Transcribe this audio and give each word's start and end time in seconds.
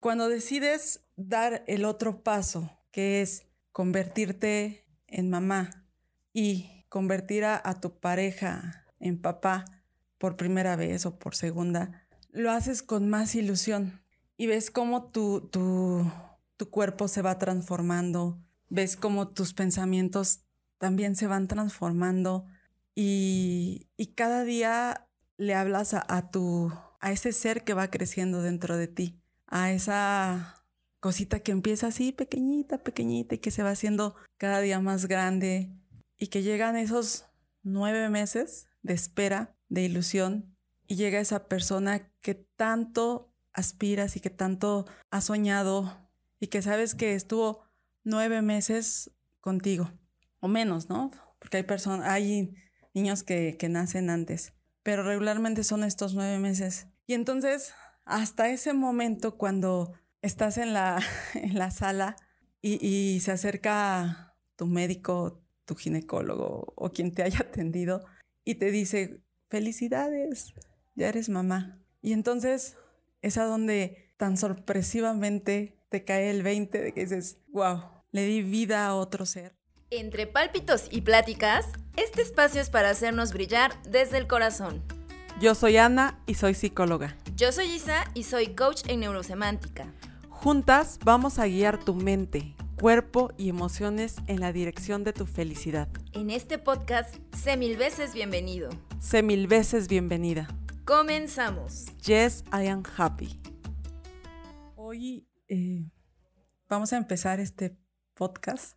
Cuando 0.00 0.28
decides 0.28 1.04
dar 1.16 1.62
el 1.66 1.84
otro 1.84 2.22
paso, 2.22 2.70
que 2.90 3.20
es 3.20 3.46
convertirte 3.70 4.86
en 5.06 5.30
mamá 5.30 5.70
y 6.32 6.84
convertir 6.88 7.44
a, 7.44 7.80
tu 7.80 7.98
pareja 8.00 8.86
en 8.98 9.20
papá 9.20 9.64
por 10.18 10.36
primera 10.36 10.74
vez 10.74 11.06
o 11.06 11.18
por 11.18 11.34
segunda, 11.36 12.06
lo 12.30 12.50
haces 12.50 12.82
con 12.82 13.08
más 13.08 13.34
ilusión 13.34 14.02
y 14.36 14.46
ves 14.46 14.70
cómo 14.70 15.10
tu, 15.10 15.48
tu, 15.50 16.10
tu 16.56 16.70
cuerpo 16.70 17.06
se 17.06 17.22
va 17.22 17.38
transformando, 17.38 18.42
ves 18.68 18.96
cómo 18.96 19.28
tus 19.28 19.52
pensamientos 19.52 20.40
también 20.78 21.14
se 21.14 21.26
van 21.26 21.46
transformando 21.46 22.46
y, 22.94 23.86
cada 24.14 24.44
día 24.44 25.08
le 25.36 25.54
hablas 25.54 25.94
a, 25.94 26.30
tu, 26.30 26.72
a 27.00 27.12
ese 27.12 27.32
ser 27.32 27.64
que 27.64 27.74
va 27.74 27.90
creciendo 27.90 28.42
dentro 28.42 28.76
de 28.76 28.88
ti, 28.88 29.19
a 29.50 29.72
esa 29.72 30.64
cosita 31.00 31.40
que 31.40 31.52
empieza 31.52 31.88
así 31.88 32.12
pequeñita, 32.12 32.78
pequeñita 32.78 33.34
y 33.34 33.38
que 33.38 33.50
se 33.50 33.62
va 33.62 33.70
haciendo 33.70 34.14
cada 34.38 34.60
día 34.60 34.80
más 34.80 35.06
grande 35.06 35.70
y 36.16 36.28
que 36.28 36.42
llegan 36.42 36.76
esos 36.76 37.26
nueve 37.62 38.08
meses 38.08 38.68
de 38.82 38.94
espera, 38.94 39.54
de 39.68 39.82
ilusión 39.82 40.56
y 40.86 40.96
llega 40.96 41.20
esa 41.20 41.48
persona 41.48 42.10
que 42.20 42.34
tanto 42.34 43.32
aspiras 43.52 44.16
y 44.16 44.20
que 44.20 44.30
tanto 44.30 44.86
has 45.10 45.24
soñado 45.24 46.08
y 46.38 46.48
que 46.48 46.62
sabes 46.62 46.94
que 46.94 47.14
estuvo 47.14 47.64
nueve 48.04 48.42
meses 48.42 49.10
contigo 49.40 49.90
o 50.40 50.48
menos, 50.48 50.88
¿no? 50.88 51.10
Porque 51.38 51.58
hay 51.58 51.62
personas, 51.62 52.08
hay 52.08 52.54
niños 52.94 53.22
que, 53.22 53.56
nacen 53.68 54.10
antes, 54.10 54.52
pero 54.82 55.02
regularmente 55.02 55.64
son 55.64 55.84
estos 55.84 56.14
nueve 56.14 56.38
meses. 56.38 56.88
Y 57.06 57.14
entonces, 57.14 57.72
hasta 58.04 58.50
ese 58.50 58.72
momento, 58.72 59.36
cuando 59.36 59.92
estás 60.22 60.58
en 60.58 60.72
la, 60.72 61.02
en 61.34 61.58
la 61.58 61.70
sala 61.70 62.16
y, 62.62 63.20
se 63.20 63.32
acerca 63.32 64.34
tu 64.56 64.66
médico, 64.66 65.42
tu 65.64 65.74
ginecólogo 65.74 66.72
o 66.76 66.90
quien 66.90 67.12
te 67.12 67.22
haya 67.22 67.40
atendido 67.40 68.04
y 68.44 68.56
te 68.56 68.70
dice, 68.70 69.22
felicidades, 69.48 70.54
ya 70.94 71.08
eres 71.08 71.28
mamá. 71.28 71.78
Y 72.02 72.12
entonces 72.12 72.76
es 73.22 73.38
a 73.38 73.44
donde 73.44 74.12
tan 74.16 74.36
sorpresivamente 74.36 75.78
te 75.88 76.04
cae 76.04 76.30
el 76.30 76.42
20 76.42 76.78
de 76.80 76.92
que 76.92 77.00
dices, 77.00 77.38
wow, 77.48 77.80
le 78.12 78.24
di 78.24 78.42
vida 78.42 78.86
a 78.86 78.94
otro 78.94 79.24
ser. 79.24 79.56
Entre 79.90 80.26
pálpitos 80.26 80.86
y 80.90 81.00
pláticas, 81.00 81.66
este 81.96 82.22
espacio 82.22 82.60
es 82.60 82.70
para 82.70 82.90
hacernos 82.90 83.32
brillar 83.32 83.82
desde 83.82 84.18
el 84.18 84.26
corazón. 84.26 84.84
Yo 85.40 85.54
soy 85.54 85.78
Ana 85.78 86.20
y 86.26 86.34
soy 86.34 86.52
psicóloga. 86.52 87.16
Yo 87.34 87.50
soy 87.50 87.64
Isa 87.70 88.04
y 88.12 88.24
soy 88.24 88.54
coach 88.54 88.82
en 88.88 89.00
neurosemántica. 89.00 89.90
Juntas 90.28 90.98
vamos 91.02 91.38
a 91.38 91.46
guiar 91.46 91.82
tu 91.82 91.94
mente, 91.94 92.54
cuerpo 92.78 93.32
y 93.38 93.48
emociones 93.48 94.16
en 94.26 94.40
la 94.40 94.52
dirección 94.52 95.02
de 95.02 95.14
tu 95.14 95.24
felicidad. 95.24 95.88
En 96.12 96.28
este 96.28 96.58
podcast, 96.58 97.16
sé 97.34 97.56
mil 97.56 97.78
veces 97.78 98.12
bienvenido. 98.12 98.68
Sé 99.00 99.22
mil 99.22 99.46
veces 99.46 99.88
bienvenida. 99.88 100.46
Comenzamos. 100.84 101.86
Yes, 102.04 102.44
I 102.52 102.66
am 102.66 102.82
happy. 102.98 103.40
Hoy 104.76 105.26
eh, 105.48 105.90
vamos 106.68 106.92
a 106.92 106.98
empezar 106.98 107.40
este 107.40 107.78
podcast 108.12 108.76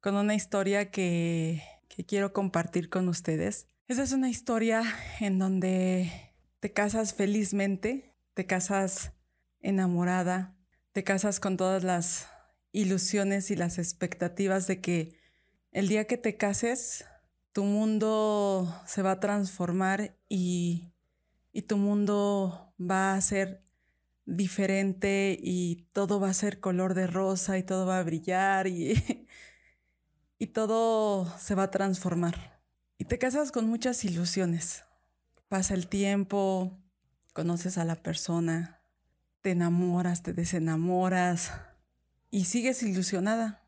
con 0.00 0.14
una 0.14 0.36
historia 0.36 0.92
que, 0.92 1.64
quiero 2.06 2.32
compartir 2.32 2.88
con 2.90 3.08
ustedes. 3.08 3.66
Esa 3.90 4.04
es 4.04 4.12
una 4.12 4.30
historia 4.30 4.84
en 5.18 5.40
donde 5.40 6.32
te 6.60 6.72
casas 6.72 7.12
felizmente, 7.12 8.14
te 8.34 8.46
casas 8.46 9.14
enamorada, 9.62 10.56
te 10.92 11.02
casas 11.02 11.40
con 11.40 11.56
todas 11.56 11.82
las 11.82 12.28
ilusiones 12.70 13.50
y 13.50 13.56
las 13.56 13.78
expectativas 13.78 14.68
de 14.68 14.80
que 14.80 15.18
el 15.72 15.88
día 15.88 16.06
que 16.06 16.16
te 16.18 16.36
cases, 16.36 17.04
tu 17.52 17.64
mundo 17.64 18.72
se 18.86 19.02
va 19.02 19.10
a 19.10 19.18
transformar 19.18 20.16
y, 20.28 20.92
y 21.52 21.62
tu 21.62 21.76
mundo 21.76 22.72
va 22.80 23.14
a 23.14 23.20
ser 23.20 23.64
diferente 24.24 25.36
y 25.42 25.88
todo 25.92 26.20
va 26.20 26.30
a 26.30 26.34
ser 26.34 26.60
color 26.60 26.94
de 26.94 27.08
rosa 27.08 27.58
y 27.58 27.64
todo 27.64 27.86
va 27.86 27.98
a 27.98 28.04
brillar 28.04 28.68
y 28.68 29.26
y 30.38 30.46
todo 30.46 31.26
se 31.38 31.56
va 31.56 31.64
a 31.64 31.70
transformar. 31.72 32.59
Te 33.10 33.18
casas 33.18 33.50
con 33.50 33.68
muchas 33.68 34.04
ilusiones. 34.04 34.84
Pasa 35.48 35.74
el 35.74 35.88
tiempo, 35.88 36.78
conoces 37.32 37.76
a 37.76 37.84
la 37.84 37.96
persona, 37.96 38.84
te 39.40 39.50
enamoras, 39.50 40.22
te 40.22 40.32
desenamoras 40.32 41.50
y 42.30 42.44
sigues 42.44 42.84
ilusionada. 42.84 43.66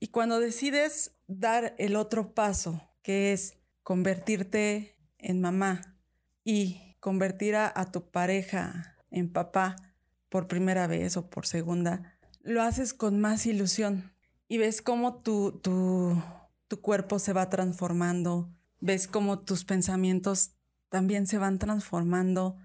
Y 0.00 0.08
cuando 0.08 0.40
decides 0.40 1.10
dar 1.26 1.74
el 1.76 1.94
otro 1.94 2.34
paso, 2.34 2.80
que 3.02 3.34
es 3.34 3.58
convertirte 3.82 4.96
en 5.18 5.42
mamá 5.42 5.98
y 6.42 6.96
convertir 7.00 7.56
a, 7.56 7.92
tu 7.92 8.10
pareja 8.10 8.96
en 9.10 9.30
papá 9.30 9.76
por 10.30 10.48
primera 10.48 10.86
vez 10.86 11.18
o 11.18 11.28
por 11.28 11.46
segunda, 11.46 12.16
lo 12.40 12.62
haces 12.62 12.94
con 12.94 13.20
más 13.20 13.44
ilusión 13.44 14.14
y 14.48 14.56
ves 14.56 14.80
cómo 14.80 15.20
tu, 15.20 15.60
tu, 15.60 16.18
tu 16.74 16.80
cuerpo 16.80 17.20
se 17.20 17.32
va 17.32 17.50
transformando, 17.50 18.52
ves 18.80 19.06
cómo 19.06 19.38
tus 19.38 19.64
pensamientos 19.64 20.56
también 20.88 21.28
se 21.28 21.38
van 21.38 21.60
transformando 21.60 22.56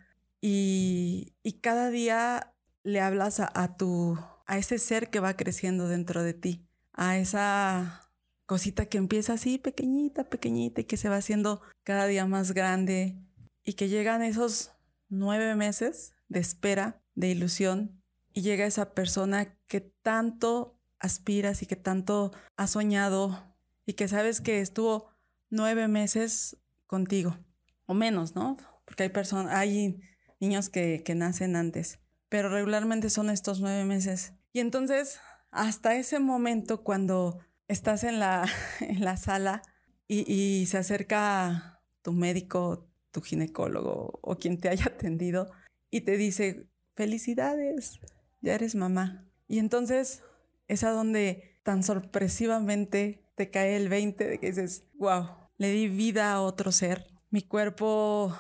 y, 0.42 1.36
y 1.44 1.60
cada 1.60 1.92
día 1.92 2.56
le 2.82 3.02
hablas 3.02 3.40
a, 3.40 3.78
tu, 3.78 4.18
a 4.48 4.58
ese 4.58 4.80
ser 4.80 5.12
que 5.12 5.20
va 5.20 5.36
creciendo 5.36 5.88
dentro 5.88 6.24
de 6.24 6.34
ti, 6.34 6.66
a 6.92 7.20
esa 7.20 8.10
cosita 8.48 8.88
que 8.88 8.98
empieza 8.98 9.34
así 9.34 9.60
pequeñita, 9.60 10.24
pequeñita 10.24 10.82
y 10.82 10.86
que 10.86 10.98
se 10.98 11.10
va 11.10 11.18
haciendo 11.18 11.62
cada 11.84 12.08
día 12.08 12.26
más 12.26 12.54
grande 12.54 13.16
y 13.64 13.74
que 13.74 13.90
llegan 13.90 14.24
esos 14.24 14.72
nueve 15.08 15.54
meses 15.54 16.16
de 16.30 16.40
espera, 16.40 17.00
de 17.14 17.30
ilusión 17.30 18.02
y 18.34 18.42
llega 18.42 18.66
esa 18.66 18.96
persona 18.96 19.56
que 19.68 19.82
tanto 19.82 20.80
aspiras 20.98 21.62
y 21.62 21.68
que 21.68 21.76
tanto 21.76 22.32
has 22.58 22.72
soñado 22.72 23.49
y 23.86 23.94
que 23.94 24.08
sabes 24.08 24.42
que 24.42 24.62
estuvo 24.62 25.10
nueve 25.50 25.88
meses 25.88 26.58
contigo 26.88 27.38
o 27.86 27.94
menos, 27.94 28.36
¿no? 28.36 28.58
Porque 28.86 29.04
hay 29.04 29.10
personas, 29.10 29.56
hay 29.56 30.00
niños 30.40 30.70
que, 30.70 31.04
nacen 31.16 31.56
antes, 31.56 32.00
pero 32.30 32.50
regularmente 32.50 33.10
son 33.10 33.30
estos 33.30 33.62
nueve 33.62 33.86
meses. 33.86 34.34
Y 34.54 34.60
entonces, 34.60 35.20
hasta 35.52 35.96
ese 35.96 36.20
momento, 36.20 36.84
cuando 36.84 37.40
estás 37.68 38.04
en 38.04 38.20
la, 38.20 38.48
en 38.80 39.04
la 39.04 39.18
sala 39.18 39.62
y, 40.08 40.32
y 40.32 40.66
se 40.68 40.78
acerca 40.78 41.82
tu 42.02 42.14
médico, 42.14 42.90
tu 43.12 43.22
ginecólogo 43.22 44.20
o 44.22 44.38
quien 44.38 44.60
te 44.60 44.70
haya 44.70 44.86
atendido 44.96 45.52
y 45.90 46.02
te 46.02 46.18
dice, 46.18 46.68
felicidades, 46.96 48.00
ya 48.42 48.56
eres 48.56 48.76
mamá. 48.76 49.26
Y 49.48 49.60
entonces 49.60 50.24
es 50.68 50.84
a 50.84 50.92
donde 50.92 51.60
tan 51.64 51.84
sorpresivamente 51.84 53.24
te 53.40 53.50
cae 53.50 53.78
el 53.78 53.88
20 53.88 54.28
de 54.28 54.38
que 54.38 54.48
dices, 54.48 54.84
wow, 54.96 55.30
le 55.58 55.72
di 55.72 55.88
vida 55.88 56.34
a 56.34 56.42
otro 56.42 56.74
ser. 56.74 57.08
Mi 57.30 57.42
cuerpo 57.42 58.38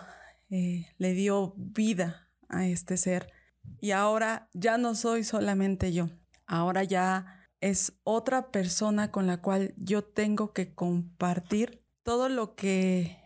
eh, 0.49 0.87
le 0.97 1.13
dio 1.13 1.53
vida 1.55 2.29
a 2.49 2.67
este 2.67 2.97
ser. 2.97 3.31
Y 3.79 3.91
ahora 3.91 4.49
ya 4.53 4.77
no 4.77 4.95
soy 4.95 5.23
solamente 5.23 5.93
yo. 5.93 6.09
Ahora 6.45 6.83
ya 6.83 7.47
es 7.61 7.93
otra 8.03 8.51
persona 8.51 9.09
con 9.09 9.25
la 9.25 9.41
cual 9.41 9.73
yo 9.77 10.03
tengo 10.03 10.51
que 10.51 10.73
compartir 10.75 11.81
todo 12.03 12.27
lo 12.27 12.55
que 12.55 13.17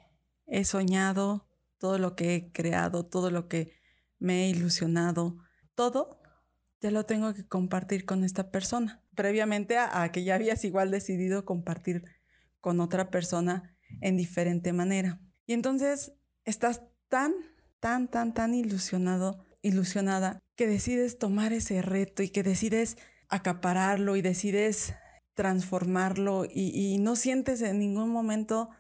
he 0.45 0.66
soñado, 0.66 1.50
todo 1.79 1.97
lo 1.97 2.16
que 2.16 2.35
he 2.35 2.51
creado, 2.51 3.03
todo 3.03 3.31
lo 3.31 3.47
que 3.47 3.73
me 4.19 4.45
he 4.45 4.50
ilusionado, 4.50 5.38
todo 5.73 6.22
ya 6.83 6.91
lo 6.91 7.05
tengo 7.05 7.33
que 7.33 7.47
compartir 7.47 8.03
con 8.03 8.25
esta 8.25 8.52
persona. 8.52 9.02
Previamente 9.16 9.78
a, 9.78 10.11
que 10.11 10.25
ya 10.25 10.35
habías 10.35 10.66
igual 10.66 10.91
decidido 10.91 11.46
compartir 11.46 12.03
con 12.59 12.81
otra 12.81 13.09
persona 13.09 13.73
en 14.02 14.17
diferente 14.17 14.73
manera. 14.73 15.22
Y 15.46 15.53
entonces 15.53 16.11
estás 16.43 16.81
tan, 17.08 17.34
tan, 17.79 18.09
tan, 18.09 18.34
tan 18.34 18.53
ilusionado, 18.53 19.46
ilusionada, 19.61 20.41
que 20.55 20.67
decides 20.67 21.17
tomar 21.17 21.53
ese 21.53 21.81
reto 21.81 22.22
y 22.22 22.28
que 22.28 22.43
decides 22.43 22.97
acapararlo 23.29 24.17
y 24.17 24.22
decides 24.22 24.93
transformarlo 25.35 26.46
y, 26.46 26.97
no 26.99 27.16
sientes 27.16 27.61
en 27.61 27.79
ningún 27.79 28.09
momento 28.09 28.72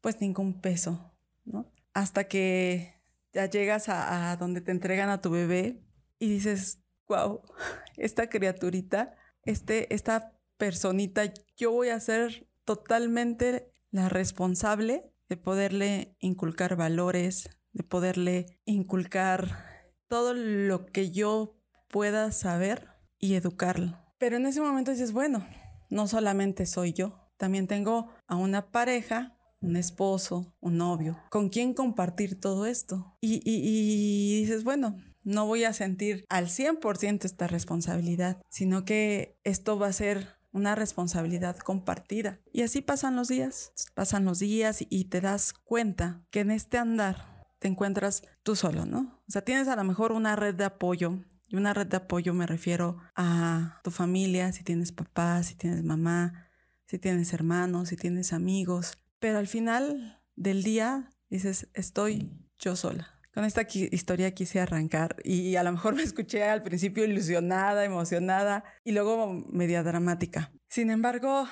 pues 0.00 0.22
ningún 0.22 0.60
peso, 0.60 1.12
¿no? 1.44 1.70
Hasta 1.92 2.24
que 2.24 2.94
ya 3.34 3.44
llegas 3.44 3.90
a 3.90 4.34
donde 4.38 4.62
te 4.62 4.72
entregan 4.72 5.10
a 5.10 5.20
tu 5.20 5.30
bebé 5.30 5.84
y 6.18 6.28
dices, 6.28 6.81
wow, 7.08 7.42
esta 7.96 8.28
criaturita, 8.28 9.14
este, 9.44 9.92
esta 9.94 10.32
personita, 10.56 11.32
yo 11.56 11.72
voy 11.72 11.88
a 11.88 12.00
ser 12.00 12.46
totalmente 12.64 13.72
la 13.90 14.08
responsable 14.08 15.12
de 15.28 15.36
poderle 15.36 16.16
inculcar 16.20 16.76
valores, 16.76 17.50
de 17.72 17.82
poderle 17.82 18.60
inculcar 18.64 19.90
todo 20.08 20.34
lo 20.34 20.86
que 20.86 21.10
yo 21.10 21.56
puedas 21.88 22.38
saber 22.38 22.88
y 23.18 23.34
educarlo. 23.34 23.98
Pero 24.18 24.36
en 24.36 24.46
ese 24.46 24.60
momento 24.60 24.90
dices, 24.90 25.12
bueno, 25.12 25.46
no 25.90 26.06
solamente 26.06 26.66
soy 26.66 26.92
yo, 26.92 27.18
también 27.36 27.66
tengo 27.66 28.10
a 28.26 28.36
una 28.36 28.70
pareja, 28.70 29.36
un 29.60 29.76
esposo, 29.76 30.54
un 30.60 30.76
novio, 30.76 31.18
con 31.30 31.48
quien 31.48 31.74
compartir 31.74 32.40
todo 32.40 32.66
esto. 32.66 33.16
Y, 33.20 33.42
y 33.44 34.40
dices, 34.40 34.64
bueno, 34.64 34.96
no 35.24 35.46
voy 35.46 35.64
a 35.64 35.72
sentir 35.72 36.24
al 36.28 36.48
100% 36.48 37.24
esta 37.24 37.46
responsabilidad, 37.46 38.42
sino 38.48 38.84
que 38.84 39.38
esto 39.44 39.78
va 39.78 39.88
a 39.88 39.92
ser 39.92 40.28
una 40.52 40.74
responsabilidad 40.74 41.56
compartida. 41.58 42.40
Y 42.52 42.62
así 42.62 42.82
pasan 42.82 43.16
los 43.16 43.28
días, 43.28 43.72
pasan 43.94 44.24
los 44.24 44.38
días 44.38 44.84
y 44.88 45.06
te 45.06 45.20
das 45.20 45.52
cuenta 45.52 46.22
que 46.30 46.40
en 46.40 46.50
este 46.50 46.78
andar 46.78 47.46
te 47.58 47.68
encuentras 47.68 48.22
tú 48.42 48.56
solo, 48.56 48.84
¿no? 48.84 49.22
O 49.28 49.30
sea, 49.30 49.42
tienes 49.42 49.68
a 49.68 49.76
lo 49.76 49.84
mejor 49.84 50.12
una 50.12 50.36
red 50.36 50.54
de 50.54 50.64
apoyo. 50.64 51.20
Y 51.48 51.56
una 51.56 51.74
red 51.74 51.86
de 51.86 51.98
apoyo 51.98 52.34
me 52.34 52.46
refiero 52.46 52.98
a 53.14 53.80
tu 53.84 53.90
familia, 53.90 54.52
si 54.52 54.64
tienes 54.64 54.90
papá, 54.90 55.42
si 55.42 55.54
tienes 55.54 55.84
mamá, 55.84 56.48
si 56.86 56.98
tienes 56.98 57.32
hermanos, 57.32 57.90
si 57.90 57.96
tienes 57.96 58.32
amigos. 58.32 58.98
Pero 59.18 59.38
al 59.38 59.46
final 59.46 60.20
del 60.34 60.62
día 60.62 61.10
dices, 61.30 61.68
estoy 61.74 62.32
yo 62.58 62.74
sola. 62.74 63.21
Con 63.34 63.44
esta 63.44 63.66
historia 63.72 64.34
quise 64.34 64.60
arrancar 64.60 65.16
y 65.24 65.56
a 65.56 65.62
lo 65.62 65.72
mejor 65.72 65.94
me 65.96 66.02
escuché 66.02 66.44
al 66.44 66.62
principio 66.62 67.04
ilusionada, 67.04 67.84
emocionada 67.84 68.64
y 68.84 68.92
luego 68.92 69.32
media 69.48 69.82
dramática. 69.82 70.52
Sin 70.68 70.90
embargo, 70.90 71.46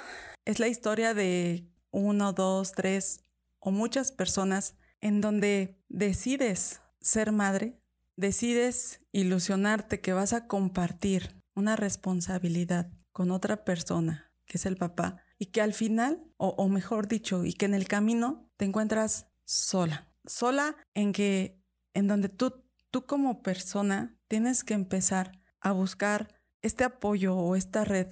es 0.44 0.58
la 0.58 0.68
historia 0.68 1.14
de 1.14 1.66
uno, 1.90 2.32
dos, 2.32 2.72
tres 2.72 3.24
o 3.58 3.70
muchas 3.70 4.12
personas 4.12 4.76
en 5.00 5.20
donde 5.20 5.78
decides 5.88 6.82
ser 7.00 7.32
madre, 7.32 7.80
decides 8.16 9.00
ilusionarte 9.12 10.00
que 10.00 10.12
vas 10.12 10.32
a 10.34 10.46
compartir 10.46 11.36
una 11.54 11.76
responsabilidad 11.76 12.90
con 13.12 13.30
otra 13.30 13.64
persona, 13.64 14.30
que 14.46 14.58
es 14.58 14.66
el 14.66 14.76
papá, 14.76 15.22
y 15.38 15.46
que 15.46 15.62
al 15.62 15.72
final, 15.72 16.22
o, 16.36 16.48
o 16.48 16.68
mejor 16.68 17.08
dicho, 17.08 17.44
y 17.44 17.54
que 17.54 17.64
en 17.64 17.74
el 17.74 17.88
camino 17.88 18.50
te 18.56 18.66
encuentras 18.66 19.28
sola. 19.44 20.12
Sola 20.26 20.76
en 20.94 21.12
que 21.12 21.59
en 21.94 22.06
donde 22.06 22.28
tú, 22.28 22.64
tú 22.90 23.06
como 23.06 23.42
persona 23.42 24.16
tienes 24.28 24.64
que 24.64 24.74
empezar 24.74 25.40
a 25.60 25.72
buscar 25.72 26.40
este 26.62 26.84
apoyo 26.84 27.36
o 27.36 27.56
esta 27.56 27.84
red 27.84 28.08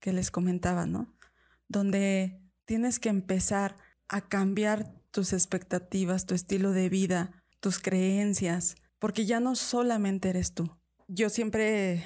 que 0.00 0.12
les 0.12 0.30
comentaba, 0.30 0.86
¿no? 0.86 1.16
Donde 1.68 2.40
tienes 2.64 3.00
que 3.00 3.08
empezar 3.08 3.76
a 4.08 4.28
cambiar 4.28 4.94
tus 5.10 5.32
expectativas, 5.32 6.26
tu 6.26 6.34
estilo 6.34 6.72
de 6.72 6.88
vida, 6.88 7.44
tus 7.60 7.78
creencias, 7.78 8.76
porque 8.98 9.26
ya 9.26 9.40
no 9.40 9.54
solamente 9.56 10.30
eres 10.30 10.54
tú. 10.54 10.70
Yo 11.08 11.30
siempre 11.30 12.04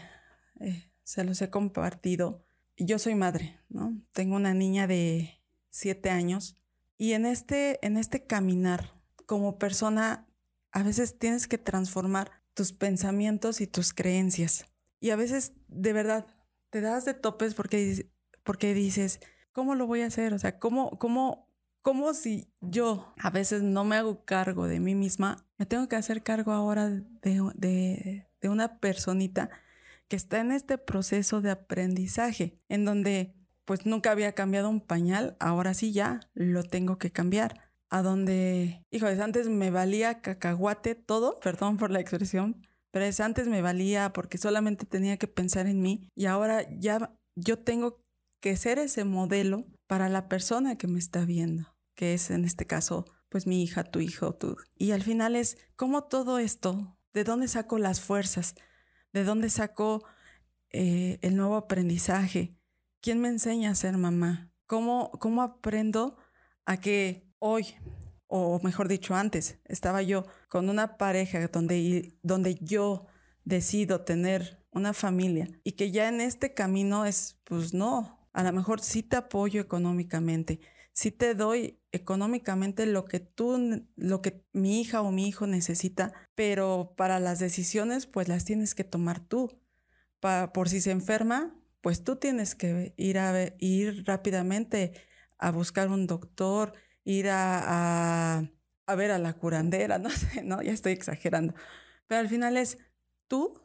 eh, 0.61 0.91
se 1.05 1.25
los 1.25 1.41
he 1.43 1.51
compartido. 1.51 2.45
Yo 2.77 2.99
soy 2.99 3.15
madre, 3.15 3.61
¿no? 3.69 4.01
Tengo 4.13 4.37
una 4.37 4.55
niña 4.55 4.87
de 4.87 5.41
siete 5.71 6.11
años 6.11 6.57
y 6.97 7.13
en 7.13 7.27
este, 7.27 7.85
en 7.85 7.97
este 7.97 8.27
caminar 8.27 8.95
como 9.27 9.59
persona 9.59 10.27
a 10.73 10.83
veces 10.83 11.19
tienes 11.19 11.47
que 11.47 11.59
transformar 11.59 12.31
tus 12.55 12.73
pensamientos 12.73 13.61
y 13.61 13.67
tus 13.67 13.93
creencias. 13.93 14.67
Y 15.01 15.11
a 15.11 15.17
veces, 15.17 15.53
de 15.69 15.93
verdad, 15.93 16.27
te 16.71 16.81
das 16.81 17.05
de 17.05 17.15
topes 17.15 17.55
porque, 17.55 18.11
porque 18.43 18.75
dices, 18.75 19.21
¿cómo 19.53 19.75
lo 19.75 19.87
voy 19.87 20.01
a 20.01 20.07
hacer? 20.07 20.33
O 20.35 20.39
sea, 20.39 20.59
¿cómo, 20.59 20.99
cómo, 20.99 21.49
cómo 21.83 22.15
si 22.15 22.51
yo 22.61 23.13
a 23.19 23.31
veces 23.31 23.63
no 23.63 23.85
me 23.85 23.97
hago 23.97 24.25
cargo 24.25 24.67
de 24.67 24.81
mí 24.81 24.95
misma, 24.95 25.47
me 25.59 25.67
tengo 25.67 25.89
que 25.89 25.97
hacer 25.97 26.23
cargo 26.23 26.53
ahora 26.53 26.89
de, 26.89 27.51
de, 27.55 28.27
de 28.41 28.49
una 28.49 28.79
personita 28.79 29.51
que 30.09 30.17
está 30.17 30.41
en 30.41 30.53
este 30.53 30.79
proceso 30.79 31.41
de 31.41 31.51
aprendizaje, 31.51 32.59
en 32.69 32.85
donde 32.85 33.35
pues 33.65 33.87
nunca 33.87 34.11
había 34.11 34.33
cambiado 34.33 34.69
un 34.69 34.81
pañal, 34.81 35.37
ahora 35.39 35.75
sí 35.75 35.93
ya 35.93 36.21
lo 36.35 36.65
tengo 36.65 36.99
que 36.99 37.13
cambiar 37.13 37.72
a 37.93 38.01
donde, 38.01 38.83
híjoles, 38.91 39.21
antes 39.21 39.51
me 39.51 39.71
valía 39.71 40.23
cacahuate 40.23 40.95
todo, 40.95 41.39
perdón 41.41 41.77
por 41.77 41.91
la 41.91 42.01
expresión, 42.01 42.67
pero 42.91 43.05
es 43.05 43.21
antes 43.21 43.49
me 43.49 43.61
valía 43.61 44.15
porque 44.15 44.39
solamente 44.39 44.87
tenía 44.87 45.19
que 45.19 45.29
pensar 45.29 45.67
en 45.67 45.83
mí 45.83 46.09
y 46.15 46.25
ahora 46.25 46.67
ya 46.79 47.15
yo 47.37 47.59
tengo 47.59 48.03
que 48.41 48.57
ser 48.57 48.79
ese 48.79 49.05
modelo 49.05 49.67
para 49.87 50.09
la 50.09 50.27
persona 50.31 50.77
que 50.77 50.87
me 50.87 50.99
está 50.99 51.27
viendo, 51.27 51.77
que 51.95 52.15
es 52.15 52.31
en 52.31 52.47
este 52.47 52.65
caso 52.67 53.05
pues 53.29 53.47
mi 53.47 53.63
hija, 53.63 53.85
tu 53.85 54.01
hijo, 54.01 54.35
tú. 54.35 54.57
Y 54.79 54.93
al 54.93 55.03
final 55.03 55.37
es 55.37 55.59
cómo 55.77 56.05
todo 56.05 56.39
esto, 56.39 56.97
de 57.13 57.25
dónde 57.25 57.47
saco 57.47 57.77
las 57.77 58.01
fuerzas, 58.01 58.55
de 59.13 59.23
dónde 59.23 59.51
saco 59.51 60.03
eh, 60.71 61.19
el 61.21 61.37
nuevo 61.37 61.57
aprendizaje, 61.57 62.57
quién 63.03 63.21
me 63.21 63.29
enseña 63.29 63.71
a 63.71 63.75
ser 63.75 63.99
mamá, 63.99 64.51
cómo, 64.67 65.11
cómo 65.11 65.43
aprendo 65.43 66.17
a 66.65 66.79
que 66.79 67.32
hoy, 67.43 67.75
o 68.29 68.61
mejor 68.63 68.87
dicho 68.87 69.17
antes, 69.17 69.59
estaba 69.65 70.01
yo 70.01 70.25
con 70.49 70.71
una 70.71 70.97
pareja 70.97 71.49
donde, 71.49 72.15
donde 72.23 72.55
yo 72.55 73.07
decido 73.45 74.03
tener 74.03 74.65
una 74.71 74.95
familia 74.95 75.49
y 75.65 75.73
que 75.73 75.91
ya 75.91 76.09
en 76.09 76.21
este 76.21 76.55
camino 76.55 77.05
es, 77.05 77.41
pues 77.43 77.75
no, 77.75 78.29
a 78.33 78.45
lo 78.45 78.53
mejor 78.53 78.81
sí 78.81 79.03
te 79.03 79.17
apoyo 79.17 79.61
económicamente, 79.61 80.61
sí 80.93 81.11
te 81.11 81.35
doy 81.35 81.81
económicamente 81.91 82.87
lo 82.87 83.05
que 83.05 83.19
tú, 83.19 83.85
lo 83.97 84.23
que 84.23 84.47
mi 84.53 84.81
hija 84.81 85.03
o 85.03 85.11
mi 85.11 85.27
hijo 85.27 85.49
necesita, 85.49 86.13
pero 86.37 86.95
para 86.97 87.19
las 87.19 87.41
decisiones 87.41 88.07
pues 88.07 88.29
las 88.29 88.45
tienes 88.45 88.77
que 88.77 88.85
tomar 88.85 89.19
tú. 89.19 89.51
por 90.55 90.69
si 90.69 90.81
se 90.81 90.93
enferma, 90.93 91.61
pues 91.81 92.05
tú 92.05 92.15
tienes 92.15 92.55
que 92.55 92.95
ir 92.97 93.19
a 93.19 93.53
ir 93.59 94.05
rápidamente 94.07 94.93
a 95.39 95.51
buscar 95.51 95.89
un 95.89 96.07
doctor, 96.07 96.73
ir 97.05 97.29
a, 97.29 98.39
a, 98.87 98.95
ver 98.95 99.11
a 99.11 99.19
la 99.19 99.35
curandera, 99.35 99.99
no 99.99 100.11
sé, 100.11 100.43
no, 100.43 100.63
ya 100.63 100.73
estoy 100.73 100.93
exagerando. 100.93 101.55
Pero 102.07 102.21
al 102.21 102.29
final 102.29 102.57
es 102.57 102.79
tú 103.29 103.61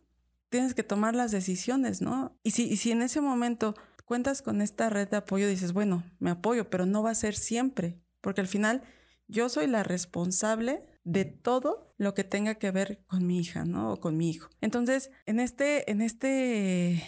tienes 0.50 0.74
que 0.74 0.84
tomar 0.84 1.16
las 1.16 1.32
decisiones, 1.32 2.02
¿no? 2.02 2.40
Y 2.44 2.52
si, 2.52 2.64
y 2.68 2.78
si 2.78 2.92
en 2.92 3.02
ese 3.02 3.22
momento 3.22 3.76
cuentas 4.06 4.42
con 4.42 4.62
esta 4.62 4.90
red 4.90 5.10
de 5.10 5.18
apoyo, 5.18 5.48
dices, 5.48 5.74
bueno, 5.74 6.04
me 6.20 6.32
apoyo, 6.32 6.70
pero 6.70 6.86
no 6.86 7.04
va 7.04 7.12
a 7.12 7.16
ser 7.16 7.36
siempre, 7.36 8.02
porque 8.22 8.42
al 8.42 8.48
final 8.48 8.84
yo 9.28 9.50
soy 9.50 9.68
la 9.68 9.84
responsable 9.84 10.86
de 11.04 11.26
todo 11.26 11.94
lo 11.98 12.14
que 12.14 12.24
tenga 12.24 12.56
que 12.56 12.72
ver 12.72 13.04
con 13.08 13.26
mi 13.26 13.40
hija, 13.40 13.66
¿no? 13.66 13.94
O 13.94 14.00
con 14.00 14.18
mi 14.18 14.30
hijo. 14.30 14.50
Entonces, 14.62 15.12
en 15.26 15.40
este, 15.40 15.90
en 15.92 16.02
este 16.02 17.04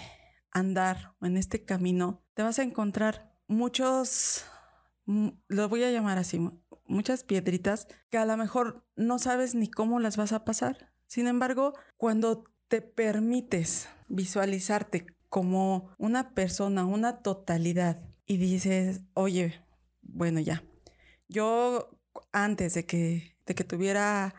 andar 0.51 1.15
o 1.19 1.25
en 1.25 1.37
este 1.37 1.63
camino, 1.63 2.23
te 2.33 2.43
vas 2.43 2.59
a 2.59 2.63
encontrar 2.63 3.33
muchos 3.47 4.45
lo 5.47 5.69
voy 5.69 5.83
a 5.83 5.91
llamar 5.91 6.17
así, 6.17 6.39
muchas 6.85 7.23
piedritas 7.23 7.87
que 8.09 8.17
a 8.17 8.25
lo 8.25 8.37
mejor 8.37 8.85
no 8.95 9.17
sabes 9.19 9.55
ni 9.55 9.69
cómo 9.69 9.99
las 9.99 10.17
vas 10.17 10.33
a 10.33 10.45
pasar. 10.45 10.91
Sin 11.07 11.27
embargo, 11.27 11.73
cuando 11.97 12.43
te 12.67 12.81
permites 12.81 13.89
visualizarte 14.07 15.07
como 15.29 15.89
una 15.97 16.33
persona, 16.33 16.85
una 16.85 17.21
totalidad, 17.21 18.03
y 18.29 18.37
dices, 18.37 19.01
oye, 19.15 19.59
bueno, 20.03 20.39
ya, 20.39 20.63
yo 21.27 21.99
antes 22.31 22.75
de 22.75 22.85
que, 22.85 23.35
de 23.47 23.55
que 23.55 23.63
tuviera 23.63 24.35